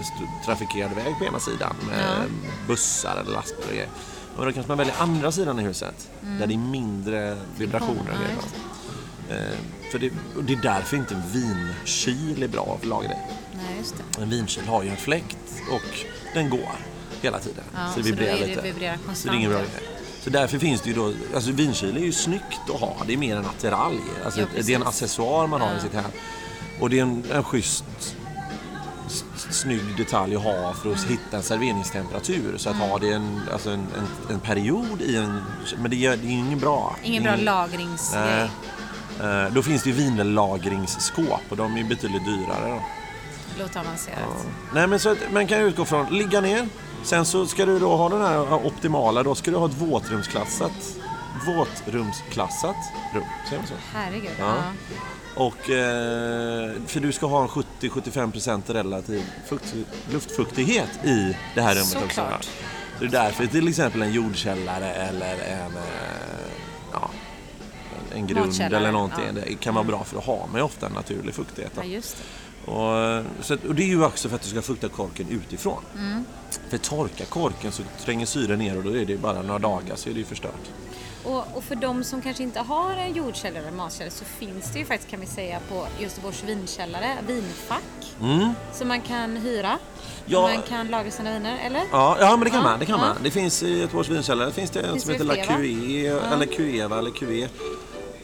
trafikerad 0.46 0.91
väg 0.96 1.17
på 1.17 1.26
ena 1.26 1.39
sidan 1.39 1.76
med 1.88 2.24
bussar 2.67 3.17
eller 3.22 3.32
lastbilar 3.32 3.67
och 3.67 3.74
grejer. 3.74 3.89
Men 4.38 4.46
då 4.46 4.52
kanske 4.52 4.72
man 4.72 4.78
väljer 4.78 4.96
andra 5.02 5.32
sidan 5.32 5.60
i 5.60 5.63
huset 5.63 6.10
där 6.22 6.48
det 6.48 6.54
är 6.54 6.58
mindre 6.58 7.38
vibrationer 7.58 8.17
då. 8.36 9.34
Eh, 9.34 9.58
För 9.91 10.00
det, 10.00 10.12
det 10.41 10.54
är 10.54 10.62
därför 10.62 10.98
inte 10.98 11.15
en 11.15 11.24
vinkyl 11.32 12.44
är 12.44 12.48
bra 12.48 12.78
för 12.82 12.88
lager 12.88 13.10
i. 13.10 13.13
Nej, 13.54 13.78
just 13.78 13.96
det. 13.98 14.22
En 14.22 14.30
vinkyl 14.30 14.63
har 14.67 14.84
ju 14.84 14.89
en 14.89 14.98
fläkt 14.98 15.38
och 15.72 16.06
den 16.34 16.50
går 16.50 16.90
hela 17.22 17.40
tiden. 17.40 17.64
Ja, 17.74 17.80
så 17.94 17.98
det 18.00 18.04
så 18.04 18.10
vibrerar 18.10 18.36
är 18.36 18.40
det- 18.40 18.46
lite. 18.48 18.62
vibrerar 18.62 18.98
så 19.14 19.28
det 19.28 19.34
är 19.34 19.38
ingen 19.38 19.50
bra 19.52 19.60
grej. 19.60 19.70
Så 20.22 20.30
därför 20.30 20.58
finns 20.60 20.82
det 20.82 20.90
ju 20.90 20.96
då, 20.96 21.14
alltså 21.36 21.52
vinkyl 21.52 21.98
är 21.98 22.02
ju 22.02 22.12
snyggt 22.12 22.70
att 22.74 22.80
ha. 22.80 22.96
Det 23.08 23.14
är 23.14 23.18
mer 23.18 23.36
en 23.38 23.46
attiralj. 23.46 24.00
Alltså 24.26 24.40
Ja, 24.42 24.46
det 24.66 24.72
är 24.74 24.76
en 24.76 24.88
accessoar 24.88 25.48
man 25.48 25.62
har 25.62 25.70
i 25.72 25.74
Ja. 25.76 25.82
sitt 25.82 25.94
hem. 25.94 26.12
Och 26.80 26.90
det 26.90 27.00
är 27.00 27.02
en, 27.04 27.24
en 27.34 27.44
schysst 27.44 27.84
snygg 29.50 29.98
detalj 29.98 30.36
att 30.36 30.44
ha 30.44 30.74
för 30.74 30.92
att 30.92 30.98
Mm. 30.98 31.10
hitta 31.10 31.38
en 31.38 31.44
serveringstemperatur. 31.44 32.58
Så 32.58 32.70
att 32.70 32.76
ha 32.76 32.98
det 32.98 33.12
en, 33.14 33.42
alltså 33.54 33.70
en, 33.70 33.80
en, 33.98 34.34
en 34.34 34.40
period 34.40 35.02
i 35.02 35.16
en... 35.18 35.42
Men 35.78 35.92
det, 35.92 35.98
gör- 35.98 36.18
det 36.18 36.28
är 36.28 36.32
ingen 36.32 36.60
bra. 36.60 36.96
Ingen 37.04 37.24
bra 37.24 37.34
Ingen- 37.34 37.46
lagringsgrej. 37.46 38.50
Eh, 39.22 39.46
Då 39.54 39.64
finns 39.64 39.84
det 39.84 39.90
ju 39.90 39.96
vinlagringsskåp 39.96 41.42
och 41.50 41.58
de 41.58 41.78
är 41.78 41.84
betydligt 41.84 42.26
dyrare. 42.26 42.70
Då. 42.70 42.82
Låter 43.64 43.80
avancerat. 43.80 44.46
Nej 44.74 44.88
men 44.88 45.00
så 45.00 45.10
att 45.10 45.18
man 45.34 45.48
kan 45.48 45.60
utgå 45.60 45.86
från 45.86 46.06
ligga 46.18 46.42
ner. 46.42 46.68
Sen 47.04 47.26
så 47.26 47.46
ska 47.46 47.66
du 47.66 47.80
då 47.80 47.96
ha 47.96 48.10
den 48.10 48.22
här 48.22 48.66
optimala, 48.66 49.24
då 49.24 49.36
ska 49.36 49.52
du 49.52 49.58
ha 49.58 49.66
ett 49.66 49.82
våtrumsklassat 49.82 50.98
våtrumsklassat 51.46 52.76
rum. 53.14 53.24
Säger 53.50 53.58
man 53.58 53.68
så? 53.68 53.74
Herregud. 53.94 54.32
Ja. 54.40 54.56
Ja. 54.56 54.74
Och, 55.36 55.70
eh, 55.70 56.72
för 56.88 57.00
du 57.00 57.12
ska 57.12 57.26
ha 57.26 57.42
en 57.42 57.48
70-75% 57.48 58.74
relativ 58.74 59.24
fukt, 59.46 59.76
luftfuktighet 60.12 61.06
i 61.06 61.38
det 61.56 61.62
här 61.62 61.76
rummet 61.76 61.96
också. 62.04 62.22
Såklart. 62.22 62.44
Så 62.44 62.50
det 63.00 63.06
är 63.06 63.24
därför 63.24 63.46
till 63.48 63.68
exempel 63.68 64.02
en 64.02 64.14
jordkällare 64.14 64.92
eller 64.92 65.34
en, 65.34 65.76
eh, 65.76 65.84
ja, 66.92 67.10
en 68.14 68.28
grund 68.28 68.62
eller 68.62 68.92
någonting 68.92 69.26
ja. 69.28 69.32
det 69.32 69.56
kan 69.56 69.74
vara 69.74 69.84
bra 69.84 70.04
för 70.04 70.18
att 70.18 70.26
ha 70.26 70.48
med 70.54 70.64
ofta 70.64 70.86
en 70.86 70.94
naturlig 70.94 71.36
fuktighet. 71.36 71.72
ja, 71.76 71.84
just 71.84 72.18
det. 72.18 72.24
Och, 72.65 72.97
eh, 72.97 73.24
så 73.41 73.54
och 73.67 73.76
det 73.76 73.84
är 73.84 73.88
ju 73.88 74.04
också 74.04 74.30
för 74.30 74.36
att 74.36 74.41
du 74.41 74.50
ska 74.50 74.62
fukta 74.62 74.89
korken 74.89 75.28
utifrån. 75.30 75.84
Mm. 75.97 76.26
För 76.69 76.78
torka 76.78 77.26
korken 77.26 77.71
så 77.71 77.84
tränger 78.06 78.26
syre 78.26 78.58
ner 78.58 78.78
och 78.78 78.84
då 78.84 78.97
är 78.97 79.06
det 79.06 79.17
bara 79.17 79.41
några 79.41 79.60
dagar 79.60 79.95
så 79.95 80.10
är 80.10 80.13
det 80.13 80.19
ju 80.19 80.26
förstört. 80.26 80.69
Och, 81.24 81.58
och 81.58 81.63
för 81.63 81.76
de 81.76 82.04
som 82.04 82.21
kanske 82.21 82.43
inte 82.43 82.60
har 82.60 82.91
en 82.91 83.13
jordkällare 83.13 83.63
eller 83.63 83.78
matkällare 83.78 84.12
så 84.12 84.26
finns 84.26 84.71
det 84.74 84.80
ju 84.80 84.86
faktiskt 84.86 85.12
kan 85.12 85.19
vi 85.19 85.26
säga 85.26 85.60
på 85.69 85.88
Göteborgs 86.00 86.43
vinkällare, 86.43 87.17
vinfack. 87.28 88.15
Som 88.74 88.88
man 88.88 89.02
kan 89.02 89.38
hyra. 89.38 89.67
Mm. 89.67 89.80
Ja. 90.26 90.41
Man 90.41 90.62
kan 90.62 90.88
lagra 90.88 91.12
sina 91.12 91.34
viner, 91.34 91.60
eller? 91.65 91.82
Ja, 91.91 92.17
ja 92.19 92.30
men 92.32 92.39
det 92.39 92.50
kan 92.50 92.63
Ja, 92.63 92.69
man. 92.69 92.80
Det, 92.80 92.86
kan 92.86 93.00
ja. 93.00 93.06
man. 93.06 93.17
det 93.24 93.32
finns 93.32 93.63
i 93.63 93.80
Göteborgs 93.80 94.10
vinkällare 94.10 94.52
finns 94.52 94.71
det 94.71 94.80
en 94.80 94.91
Finns 94.91 95.04
som 95.04 95.13
det 95.17 95.36
heter 95.36 95.52
La? 95.52 95.58
Cué, 95.58 96.08
eller 96.34 96.45
Cueva 96.45 97.00
eller 97.00 97.12
Cué. 97.12 97.47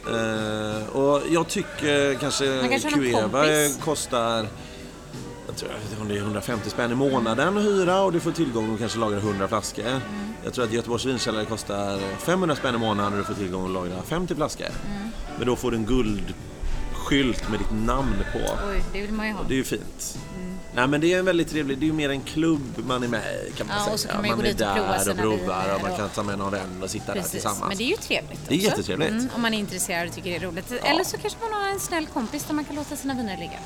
Eh, 0.08 0.96
och 0.96 1.22
jag 1.30 1.48
tycker 1.48 2.14
kanske, 2.14 2.68
kanske 2.68 2.90
Cueva 2.90 3.44
kostar 3.80 4.46
jag 5.48 5.56
tror 5.56 5.70
om 6.00 6.08
det 6.08 6.14
är 6.14 6.18
150 6.18 6.70
spänn 6.70 6.92
i 6.92 6.94
månaden 6.94 7.58
att 7.58 7.64
hyra 7.64 8.00
och 8.02 8.12
du 8.12 8.20
får 8.20 8.32
tillgång 8.32 8.72
och 8.72 8.78
kanske 8.78 8.98
lagra 8.98 9.18
100 9.18 9.48
flaskor. 9.48 9.86
Mm. 9.86 10.00
Jag 10.44 10.54
tror 10.54 10.64
att 10.64 10.72
Göteborgs 10.72 11.04
vinkällare 11.04 11.44
kostar 11.44 11.98
500 12.18 12.56
spänn 12.56 12.74
i 12.74 12.78
månaden 12.78 13.12
och 13.12 13.18
du 13.18 13.24
får 13.24 13.34
tillgång 13.34 13.64
att 13.64 13.70
lagra 13.70 14.02
50 14.02 14.34
flaskor. 14.34 14.66
Mm. 14.66 15.08
Men 15.38 15.46
då 15.46 15.56
får 15.56 15.70
du 15.70 15.76
en 15.76 15.84
guldskylt 17.08 17.50
med 17.50 17.58
ditt 17.60 17.72
namn 17.86 18.16
på. 18.32 18.38
Oj, 18.38 18.82
det 18.92 19.00
vill 19.00 19.12
man 19.12 19.26
ju 19.26 19.32
ha. 19.32 19.42
Det 19.48 19.54
är 19.54 19.56
ju 19.56 19.64
fint. 19.64 20.18
Nej 20.74 20.86
men 20.88 21.00
det 21.00 21.12
är 21.14 21.18
en 21.18 21.24
väldigt 21.24 21.48
trevlig, 21.50 21.78
det 21.78 21.84
är 21.84 21.86
ju 21.86 21.92
mer 21.92 22.10
en 22.10 22.20
klubb 22.20 22.84
man 22.86 23.02
är 23.02 23.08
med 23.08 23.22
i 23.48 23.52
kan 23.56 23.66
man 23.66 23.76
Ja, 23.76 23.82
säga. 23.84 23.92
och 23.94 24.00
så 24.00 24.08
kan 24.08 24.22
man 24.26 24.30
gå 24.36 24.42
är 24.42 24.46
dit 24.46 24.60
och 24.60 24.66
prova 24.74 24.98
där 25.04 25.10
och 25.10 25.16
provar 25.16 25.74
och 25.74 25.82
man 25.82 25.96
kan 25.96 26.08
ta 26.08 26.22
med 26.22 26.38
någon 26.38 26.52
vän 26.52 26.82
och 26.82 26.90
sitta 26.90 27.06
där 27.06 27.14
Precis. 27.14 27.30
tillsammans. 27.30 27.68
Men 27.68 27.76
det 27.78 27.84
är 27.84 27.88
ju 27.88 27.96
trevligt 27.96 28.40
Det 28.48 28.54
är 28.54 28.58
också. 28.58 28.68
jättetrevligt. 28.68 29.34
om 29.34 29.42
man 29.42 29.54
är 29.54 29.58
intresserad 29.58 30.08
och 30.08 30.14
tycker 30.14 30.30
det 30.30 30.36
är 30.36 30.40
roligt. 30.40 30.72
Eller 30.72 31.04
så 31.04 31.16
kanske 31.18 31.38
man 31.50 31.52
har 31.62 31.68
en 31.68 31.80
snäll 31.80 32.06
kompis 32.06 32.44
där 32.44 32.54
man 32.54 32.64
kan 32.64 32.76
låta 32.76 32.96
sina 32.96 33.14
viner 33.14 33.36
ligga. 33.36 33.58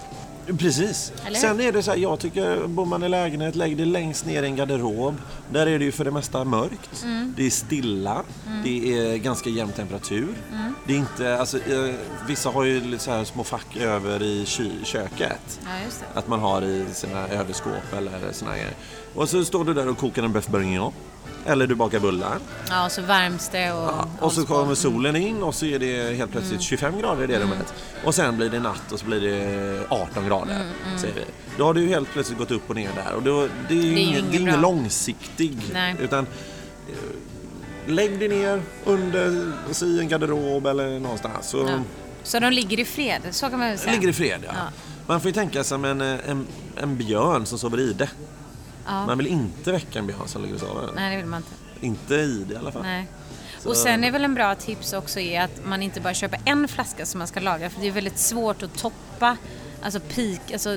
Precis. 0.59 1.13
Eller? 1.27 1.39
Sen 1.39 1.61
är 1.61 1.73
det 1.73 1.83
så 1.83 1.91
här, 1.91 1.99
jag 1.99 2.19
tycker 2.19 2.67
bor 2.67 2.87
man 2.87 3.03
i 3.03 3.09
lägenhet, 3.09 3.55
lägg 3.55 3.77
det 3.77 3.85
längst 3.85 4.27
ner 4.27 4.43
i 4.43 4.47
en 4.47 4.57
garderob. 4.57 5.15
Där 5.51 5.67
är 5.67 5.79
det 5.79 5.85
ju 5.85 5.93
för 5.93 6.05
det 6.05 6.11
mesta 6.11 6.45
mörkt. 6.45 7.03
Mm. 7.05 7.35
Det 7.37 7.47
är 7.47 7.51
stilla. 7.51 8.23
Det 8.65 8.99
är 8.99 9.17
ganska 9.17 9.51
jämn 9.51 9.73
temperatur. 9.73 10.35
Mm. 10.53 10.75
Det 10.87 10.93
är 10.93 10.99
inte, 10.99 11.39
alltså, 11.39 11.59
eh, 11.59 11.95
vissa 12.29 12.51
har 12.51 12.65
ju 12.65 12.99
så 12.99 13.11
här 13.11 13.25
små 13.25 13.45
fack 13.45 13.77
över 13.77 14.23
i 14.23 14.45
köket. 14.85 15.61
Ja, 15.65 15.85
just 15.85 16.01
det. 16.01 16.19
Att 16.19 16.29
man 16.29 16.41
har 16.41 16.63
i 16.63 16.85
sina 16.93 17.29
överskåp 17.29 17.93
eller 17.97 18.33
såna 18.33 18.53
grejer. 18.53 18.75
Och 19.15 19.29
så 19.29 19.45
står 19.45 19.65
du 19.65 19.75
där 19.75 19.89
och 19.89 19.99
kokar 19.99 20.23
en 20.23 20.33
bœuf 20.33 20.51
bourguignon. 20.51 20.93
Eller 21.47 21.67
du 21.67 21.75
bakar 21.75 22.01
bullar. 22.01 22.39
Ja, 22.69 22.85
och 22.87 22.93
så 22.93 23.03
värms 23.03 23.49
det 23.49 23.73
och... 23.73 23.83
Ja, 23.83 24.09
och 24.21 24.33
så 24.33 24.47
kommer 24.47 24.75
solen 24.75 25.17
in 25.17 25.43
och 25.43 25.55
så 25.55 25.67
är 25.67 25.79
det 25.79 26.17
helt 26.17 26.31
plötsligt 26.33 26.53
Mm. 26.53 26.63
25 26.63 26.99
grader 26.99 27.25
i 27.25 27.27
det 27.27 27.39
rummet. 27.39 27.75
Och 28.05 28.15
sen 28.15 28.37
blir 28.37 28.51
det 28.51 28.61
natt 28.61 28.93
och 28.93 28.99
så 28.99 29.07
blir 29.07 29.21
det 29.21 29.87
18 29.89 30.27
grader. 30.27 30.55
Mm, 30.55 30.99
Säger 30.99 31.15
vi. 31.15 31.25
Då 31.59 31.65
har 31.65 31.75
du 31.75 31.89
helt 31.89 32.09
plötsligt 32.13 32.39
gått 32.39 32.51
upp 32.51 32.71
och 32.71 32.77
ner 32.77 32.91
där. 32.95 33.15
Och 33.15 33.23
då, 33.23 33.49
det 33.69 33.75
är 33.75 33.83
ju 33.83 33.99
ingen, 33.99 34.25
det 34.31 34.37
är 34.37 34.41
ingen 34.41 34.53
bra. 34.53 34.61
långsiktig. 34.71 35.59
Nej. 35.73 35.97
Utan, 36.01 36.27
eh, 36.89 37.91
lägg 37.93 38.19
dig 38.19 38.29
ner 38.29 38.63
under, 38.85 39.53
i 39.83 40.01
en 40.01 40.09
garderob 40.09 40.67
eller 40.67 40.99
någonstans. 41.01 41.49
Så 41.49 41.59
Ja. 41.59 41.79
Så 42.25 42.39
de 42.39 42.51
ligger 42.51 42.81
i 42.81 42.85
fred, 42.85 43.23
så 43.31 43.49
kan 43.51 43.59
man 43.59 43.69
väl 43.69 43.79
säga. 43.79 43.93
ligger 43.93 44.09
i 44.09 44.13
fred. 44.13 44.41
Ja. 44.47 44.53
Ja. 44.55 44.63
Man 45.07 45.21
får 45.21 45.29
ju 45.29 45.33
tänka 45.33 45.65
som 45.65 45.85
en, 45.85 46.01
eh, 46.01 46.31
en, 46.31 46.47
en 46.77 46.97
björn 46.97 47.47
som 47.47 47.59
sover 47.59 47.81
i 47.81 47.93
det. 47.93 48.09
Ja. 48.87 49.07
Man 49.07 49.19
vill 49.19 49.27
inte 49.27 49.73
väcka 49.73 49.99
en 49.99 50.07
björn 50.07 50.29
som 50.29 50.43
ligger 50.43 50.55
och 50.55 50.61
sover. 50.61 50.91
Nej, 50.95 51.11
det 51.11 51.17
vill 51.17 51.27
man 51.27 51.39
inte. 51.43 51.87
Inte 51.87 52.15
i 52.15 52.45
det 52.49 52.55
i 52.55 52.57
alla 52.57 52.73
fall. 52.73 52.83
Nej. 52.83 53.07
Så- 53.61 53.69
Och 53.69 53.77
sen 53.77 54.05
är 54.05 54.11
väl 54.11 54.25
en 54.25 54.35
bra 54.35 54.55
tips 54.55 54.93
också 54.93 55.21
är 55.21 55.41
att 55.43 55.65
man 55.65 55.83
inte 55.83 56.01
bara 56.01 56.15
köper 56.15 56.41
en 56.45 56.69
flaska 56.69 57.07
som 57.07 57.19
man 57.19 57.29
ska 57.29 57.41
lagra 57.41 57.71
för 57.71 57.81
det 57.81 57.87
är 57.87 57.91
väldigt 57.93 58.19
svårt 58.19 58.63
att 58.63 58.79
toppa, 58.79 59.37
alltså 59.83 60.01
peak, 60.01 60.53
alltså 60.53 60.71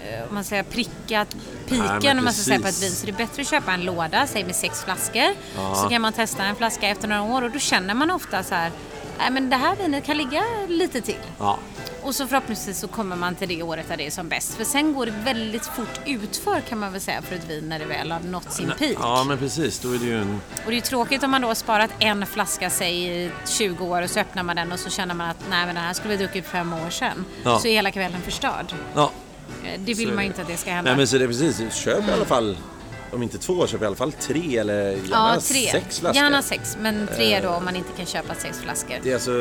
eh, 0.00 0.28
om 0.28 0.34
man 0.34 0.44
säger 0.44 0.62
pricka 0.62 1.26
piken 1.68 1.98
men 2.02 2.18
om 2.18 2.24
man 2.24 2.32
ska 2.34 2.42
säga 2.42 2.60
på 2.60 2.68
ett 2.68 2.82
vin. 2.82 2.90
Så 2.90 3.06
det 3.06 3.12
är 3.12 3.16
bättre 3.16 3.42
att 3.42 3.48
köpa 3.48 3.72
en 3.72 3.80
låda, 3.84 4.26
säg 4.26 4.44
med 4.44 4.56
sex 4.56 4.84
flaskor. 4.84 5.34
Ja. 5.56 5.74
Så 5.74 5.88
kan 5.88 6.02
man 6.02 6.12
testa 6.12 6.44
en 6.44 6.56
flaska 6.56 6.88
efter 6.88 7.08
några 7.08 7.22
år 7.22 7.42
och 7.42 7.50
då 7.50 7.58
känner 7.58 7.94
man 7.94 8.10
ofta 8.10 8.42
så 8.42 8.54
här, 8.54 8.70
nej 9.18 9.30
men 9.30 9.50
det 9.50 9.56
här 9.56 9.76
vinet 9.76 10.04
kan 10.04 10.16
ligga 10.16 10.42
lite 10.68 11.00
till. 11.00 11.20
Ja. 11.38 11.58
Och 12.04 12.14
så 12.14 12.26
förhoppningsvis 12.26 12.78
så 12.78 12.88
kommer 12.88 13.16
man 13.16 13.34
till 13.34 13.48
det 13.48 13.62
året 13.62 13.88
där 13.88 13.96
det 13.96 14.06
är 14.06 14.10
som 14.10 14.28
bäst. 14.28 14.54
För 14.54 14.64
sen 14.64 14.94
går 14.94 15.06
det 15.06 15.12
väldigt 15.24 15.66
fort 15.66 16.00
utför 16.06 16.60
kan 16.60 16.78
man 16.78 16.92
väl 16.92 17.00
säga 17.00 17.22
för 17.22 17.36
ett 17.36 17.50
vin 17.50 17.68
när 17.68 17.78
det 17.78 17.84
väl 17.84 18.12
har 18.12 18.20
nått 18.20 18.52
sin 18.52 18.72
peak. 18.78 18.96
ja, 19.00 19.24
men 19.24 19.38
precis. 19.38 19.78
Då 19.78 19.92
är 19.92 19.98
det 19.98 20.04
ju 20.04 20.18
en... 20.20 20.40
Och 20.56 20.62
det 20.66 20.72
är 20.72 20.74
ju 20.74 20.80
tråkigt 20.80 21.22
om 21.22 21.30
man 21.30 21.42
då 21.42 21.48
har 21.48 21.54
sparat 21.54 21.90
en 21.98 22.26
flaska 22.26 22.70
säg 22.70 23.24
i 23.24 23.30
20 23.46 23.84
år 23.84 24.02
och 24.02 24.10
så 24.10 24.20
öppnar 24.20 24.42
man 24.42 24.56
den 24.56 24.72
och 24.72 24.78
så 24.78 24.90
känner 24.90 25.14
man 25.14 25.30
att 25.30 25.36
nej 25.50 25.66
men 25.66 25.74
den 25.74 25.84
här 25.84 25.92
skulle 25.92 26.16
vi 26.16 26.24
druckit 26.24 26.44
för 26.44 26.50
fem 26.52 26.72
år 26.72 26.90
sedan. 26.90 27.24
Ja. 27.44 27.58
Så 27.58 27.68
är 27.68 27.72
hela 27.72 27.90
kvällen 27.90 28.20
förstörd. 28.22 28.74
Ja. 28.94 29.10
Eh, 29.64 29.80
Det 29.84 29.94
vill 29.94 30.08
Så 30.08 30.14
man 30.14 30.24
ju 30.24 30.28
inte 30.28 30.42
att 30.42 30.48
det 30.48 30.56
ska 30.56 30.70
hända. 30.70 30.90
Nej, 30.90 30.96
men 30.96 31.08
så 31.08 31.18
det 31.18 31.24
är 31.24 31.28
precis. 31.28 31.74
Köp 31.74 32.08
i 32.08 32.12
alla 32.12 32.24
fall, 32.24 32.56
om 33.14 33.22
inte 33.22 33.38
två, 33.38 33.66
köp 33.66 33.82
i 33.82 33.86
alla 33.86 33.96
fall 33.96 34.12
tre 34.12 34.58
eller 34.58 34.90
gärna 34.90 35.06
ja, 35.10 35.40
tre. 35.40 35.68
sex 35.70 36.00
flaskor. 36.00 36.22
Gärna 36.22 36.42
sex, 36.42 36.76
men 36.80 37.08
tre 37.16 37.40
då 37.40 37.48
om 37.48 37.64
man 37.64 37.76
inte 37.76 37.92
kan 37.96 38.06
köpa 38.06 38.34
sex 38.34 38.58
flaskor. 38.58 38.96
Det 39.02 39.10
är, 39.10 39.14
alltså, 39.14 39.32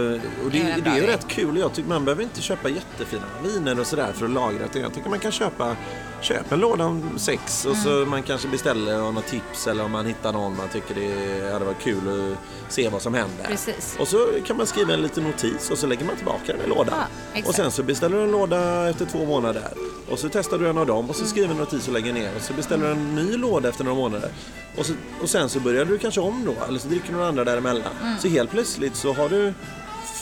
och 0.46 0.52
Det 0.52 0.60
är 0.60 0.64
det, 0.66 0.72
en 0.72 0.84
det, 0.84 0.90
är 0.90 0.96
ju 0.96 1.08
rätt 1.08 1.28
kul. 1.28 1.58
Jag 1.58 1.74
tycker 1.74 1.90
man 1.90 2.06
behöver 2.06 2.24
inte 2.24 2.42
köpa 2.42 2.70
jättefina 2.70 3.24
viner 3.44 3.80
och 3.80 3.88
sådär 3.88 4.14
för 4.14 4.26
att 4.26 4.32
lagra. 4.32 4.66
utan 4.66 4.82
Jag 4.82 4.94
tycker 4.94 5.10
man 5.10 5.20
kan 5.20 5.32
köpa 5.32 5.76
köp 6.24 6.52
en 6.52 6.60
låda 6.60 6.86
om 6.86 7.20
sex 7.20 7.66
och 7.66 7.72
Mm. 7.72 7.84
så 7.84 7.90
man 8.10 8.24
kanske 8.24 8.48
beställer 8.48 9.12
något 9.12 9.28
tips 9.28 9.68
eller 9.68 9.84
om 9.84 9.92
man 9.92 10.06
hittar 10.06 10.34
någon 10.34 10.58
man 10.58 10.68
tycker 10.70 10.96
det 10.96 11.52
hade 11.54 11.66
varit 11.66 11.80
kul 11.82 11.98
att 12.34 12.74
se 12.74 12.90
vad 12.90 13.02
som 13.02 13.14
händer. 13.14 13.46
Precis. 13.48 13.96
Och 14.00 14.08
så 14.08 14.28
kan 14.46 14.58
man 14.58 14.68
skriva 14.68 14.94
en 14.94 15.02
liten 15.02 15.24
notis 15.24 15.72
och 15.72 15.78
så 15.78 15.88
lägger 15.88 16.06
man 16.06 16.16
tillbaka 16.16 16.44
den 16.54 16.62
i 16.66 16.70
lådan. 16.70 16.94
Ja, 16.98 17.06
exakt. 17.34 17.48
och 17.50 17.56
sen 17.56 17.72
så 17.72 17.84
beställer 17.84 18.18
du 18.18 18.24
en 18.24 18.32
låda 18.32 18.90
efter 18.90 19.06
två 19.06 19.26
månader. 19.26 19.68
Och 20.10 20.20
så 20.20 20.30
testar 20.30 20.58
du 20.58 20.70
en 20.70 20.78
av 20.78 20.86
dem 20.86 21.10
och 21.10 21.16
så 21.16 21.22
Mm. 21.22 21.30
skriver 21.32 21.50
en 21.52 21.58
notis 21.58 21.88
och 21.88 21.94
lägger 21.94 22.14
ner. 22.14 22.36
Och 22.36 22.42
så 22.42 22.54
beställer 22.54 22.86
du 22.86 22.92
en 22.92 23.16
ny 23.16 23.38
låda 23.38 23.70
efter 23.70 23.84
några 23.84 23.98
månader. 23.98 24.30
Och, 24.78 24.86
så, 24.86 24.94
och 25.22 25.30
sen 25.30 25.50
så 25.50 25.60
börjar 25.60 25.86
du 25.86 25.98
kanske 25.98 26.22
om 26.22 26.46
då. 26.46 26.66
Eller 26.68 26.80
så 26.80 26.88
dricker 26.88 27.08
du 27.08 27.14
några 27.14 27.28
andra 27.28 27.44
däremellan. 27.44 27.92
Mm. 28.04 28.20
Så 28.20 28.28
helt 28.28 28.52
plötsligt 28.52 28.96
så 28.96 29.14
har 29.14 29.30
du 29.30 29.54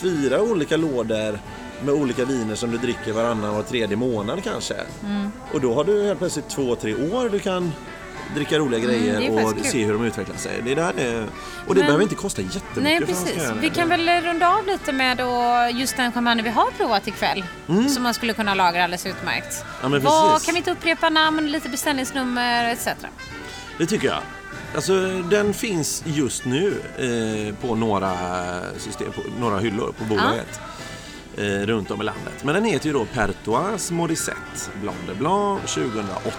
fyra 0.02 0.42
olika 0.42 0.76
lådor 0.76 1.38
med 1.84 1.94
olika 1.94 2.24
viner 2.24 2.54
som 2.54 2.70
du 2.70 2.78
dricker 2.78 3.12
varannan 3.12 3.54
var 3.54 3.62
tredje 3.62 3.96
månad 3.96 4.44
kanske. 4.44 4.74
Mm. 5.04 5.32
Och 5.52 5.60
då 5.60 5.74
har 5.74 5.84
du 5.84 6.04
helt 6.04 6.18
plötsligt 6.18 6.48
två, 6.48 6.74
tre 6.76 6.94
år 6.94 7.28
du 7.28 7.38
kan 7.38 7.72
dricka 8.34 8.58
roliga 8.58 8.80
grejer 8.80 9.20
Mm, 9.20 9.38
är 9.38 9.44
och 9.44 9.54
kul. 9.56 9.64
se 9.64 9.84
hur 9.84 9.92
de 9.92 10.04
utvecklar 10.04 10.36
sig. 10.36 10.62
Det 10.64 10.74
där 10.74 10.92
är, 10.98 11.26
och 11.66 11.74
det 11.74 11.80
Men- 11.80 11.86
behöver 11.86 12.02
inte 12.02 12.14
kosta 12.14 12.42
jättemycket 12.42 12.82
Nej 12.82 13.00
precis. 13.00 13.50
Vi 13.60 13.70
kan 13.70 13.88
väl 13.88 14.08
runda 14.22 14.48
av 14.58 14.66
lite 14.66 14.92
med 14.92 15.20
just 15.72 15.96
den 15.96 16.12
champagne 16.12 16.42
vi 16.42 16.50
har 16.50 16.70
provat 16.70 17.08
ikväll. 17.08 17.44
Som 17.94 18.02
man 18.02 18.14
skulle 18.14 18.32
kunna 18.32 18.54
lagra 18.54 18.84
alldeles 18.84 19.06
utmärkt. 19.06 19.52
Mm. 19.62 19.66
Ja, 19.82 19.88
men 19.88 20.02
Vad, 20.02 20.42
kan 20.42 20.54
vi 20.54 20.58
inte 20.58 20.70
upprepa 20.70 21.08
namn, 21.10 21.50
lite 21.50 21.68
beställningsnummer 21.68 22.72
etc. 22.72 22.88
Det 23.78 23.86
tycker 23.86 24.08
jag. 24.08 24.18
Alltså, 24.74 24.92
den 25.30 25.54
finns 25.54 26.02
just 26.06 26.44
nu 26.44 26.74
eh, 26.98 27.54
på 27.68 27.74
några, 27.74 28.14
system, 28.78 29.12
på 29.12 29.22
några 29.40 29.58
hyllor 29.58 29.92
på 29.98 30.04
bolaget. 30.04 30.60
Eh, 31.36 31.66
runt 31.66 31.90
om 31.90 32.00
i 32.00 32.04
landet. 32.04 32.44
Men 32.44 32.54
den 32.54 32.64
heter 32.64 32.86
ju 32.86 32.92
då 32.92 33.04
Pertois 33.04 33.90
Morissette 33.90 34.70
Blanc 34.80 34.96
de 35.06 35.14
Blanc 35.14 35.60
2008. 35.74 36.32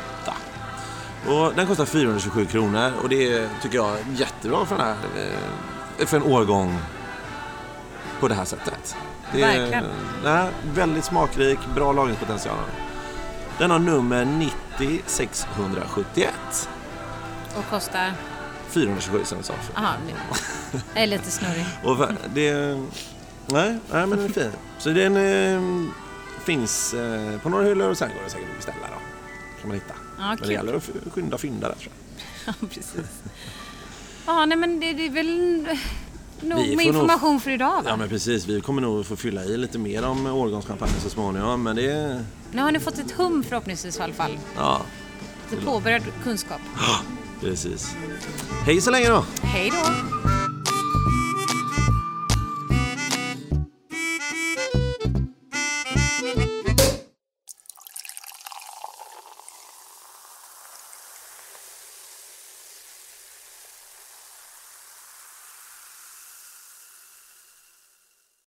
Och 1.27 1.53
den 1.55 1.67
kostar 1.67 1.85
427 1.85 2.45
kronor 2.45 2.91
och 3.03 3.09
det 3.09 3.49
tycker 3.61 3.75
jag 3.75 3.89
är 3.89 4.05
jättebra 4.15 4.65
för, 4.65 4.77
den 4.77 4.85
här, 4.85 4.95
eh, 5.99 6.05
för 6.05 6.17
en 6.17 6.23
årgång 6.23 6.79
på 8.19 8.27
det 8.27 8.35
här 8.35 8.45
sättet. 8.45 8.95
Det 9.33 9.41
är, 9.41 9.59
Verkligen. 9.59 9.85
Nej, 10.23 10.49
väldigt 10.75 11.05
smakrik, 11.05 11.59
bra 11.75 11.93
lagringspotential. 11.93 12.57
Den 13.59 13.71
har 13.71 13.79
nummer 13.79 14.25
90 14.25 15.01
671. 15.05 16.69
Och 17.57 17.69
kostar... 17.69 18.13
427 18.69 19.19
som 19.23 19.37
jag 19.37 19.45
sa. 19.45 19.53
Aha, 19.75 19.93
nu. 20.07 20.13
Jag 20.93 21.03
är 21.03 21.07
lite 21.07 21.31
snurrig. 21.31 21.65
Och 21.83 21.97
det... 22.33 22.53
Nej, 23.45 23.79
nej, 23.91 24.07
men 24.07 24.09
den 24.09 24.25
är 24.25 24.29
fin. 24.29 24.51
Så 24.83 24.89
den 24.89 25.17
eh, 25.17 25.89
finns 26.45 26.93
eh, 26.93 27.39
på 27.39 27.49
några 27.49 27.63
hyllor 27.65 27.89
och 27.89 27.97
sen 27.97 28.09
går 28.09 28.23
det 28.23 28.29
säkert 28.29 28.49
att 28.49 28.55
beställa 28.55 28.87
då. 28.87 28.99
Kan 29.61 29.67
man 29.69 29.75
hitta. 29.75 29.93
Ja, 30.17 30.35
men 30.39 30.47
det 30.47 30.53
gäller 30.53 30.73
att 30.73 30.89
skynda 31.13 31.37
fynda 31.37 31.67
där 31.67 31.75
tror 31.75 31.91
jag. 32.45 32.55
Ja, 32.61 32.67
precis. 32.67 32.93
Ja, 34.25 34.45
nej 34.45 34.57
men 34.57 34.79
det, 34.79 34.93
det 34.93 35.05
är 35.05 35.09
väl 35.09 35.57
nog 36.41 36.59
med 36.59 36.67
får 36.67 36.75
nog- 36.75 36.81
information 36.81 37.39
för 37.39 37.51
idag 37.51 37.75
va? 37.75 37.83
Ja 37.85 37.95
men 37.95 38.09
precis, 38.09 38.47
vi 38.47 38.61
kommer 38.61 38.81
nog 38.81 39.05
få 39.05 39.15
fylla 39.15 39.43
i 39.43 39.57
lite 39.57 39.77
mer 39.77 40.05
om 40.05 40.25
årgångschampagne 40.27 40.93
så 41.03 41.09
småningom. 41.09 41.63
Men 41.63 41.75
det. 41.75 42.23
Nu 42.51 42.61
har 42.61 42.71
ni 42.71 42.79
fått 42.79 42.97
ett 42.99 43.11
hum 43.11 43.43
förhoppningsvis 43.43 43.97
i 43.99 44.01
alla 44.01 44.13
fall. 44.13 44.39
Ja, 44.57 44.81
Lite 45.51 45.65
påbörjad 45.65 46.03
kunskap. 46.23 46.61
precis. 47.41 47.95
Hej 48.65 48.81
så 48.81 48.91
länge 48.91 49.09
då! 49.09 49.25
Hej 49.41 49.71
då! 49.71 49.89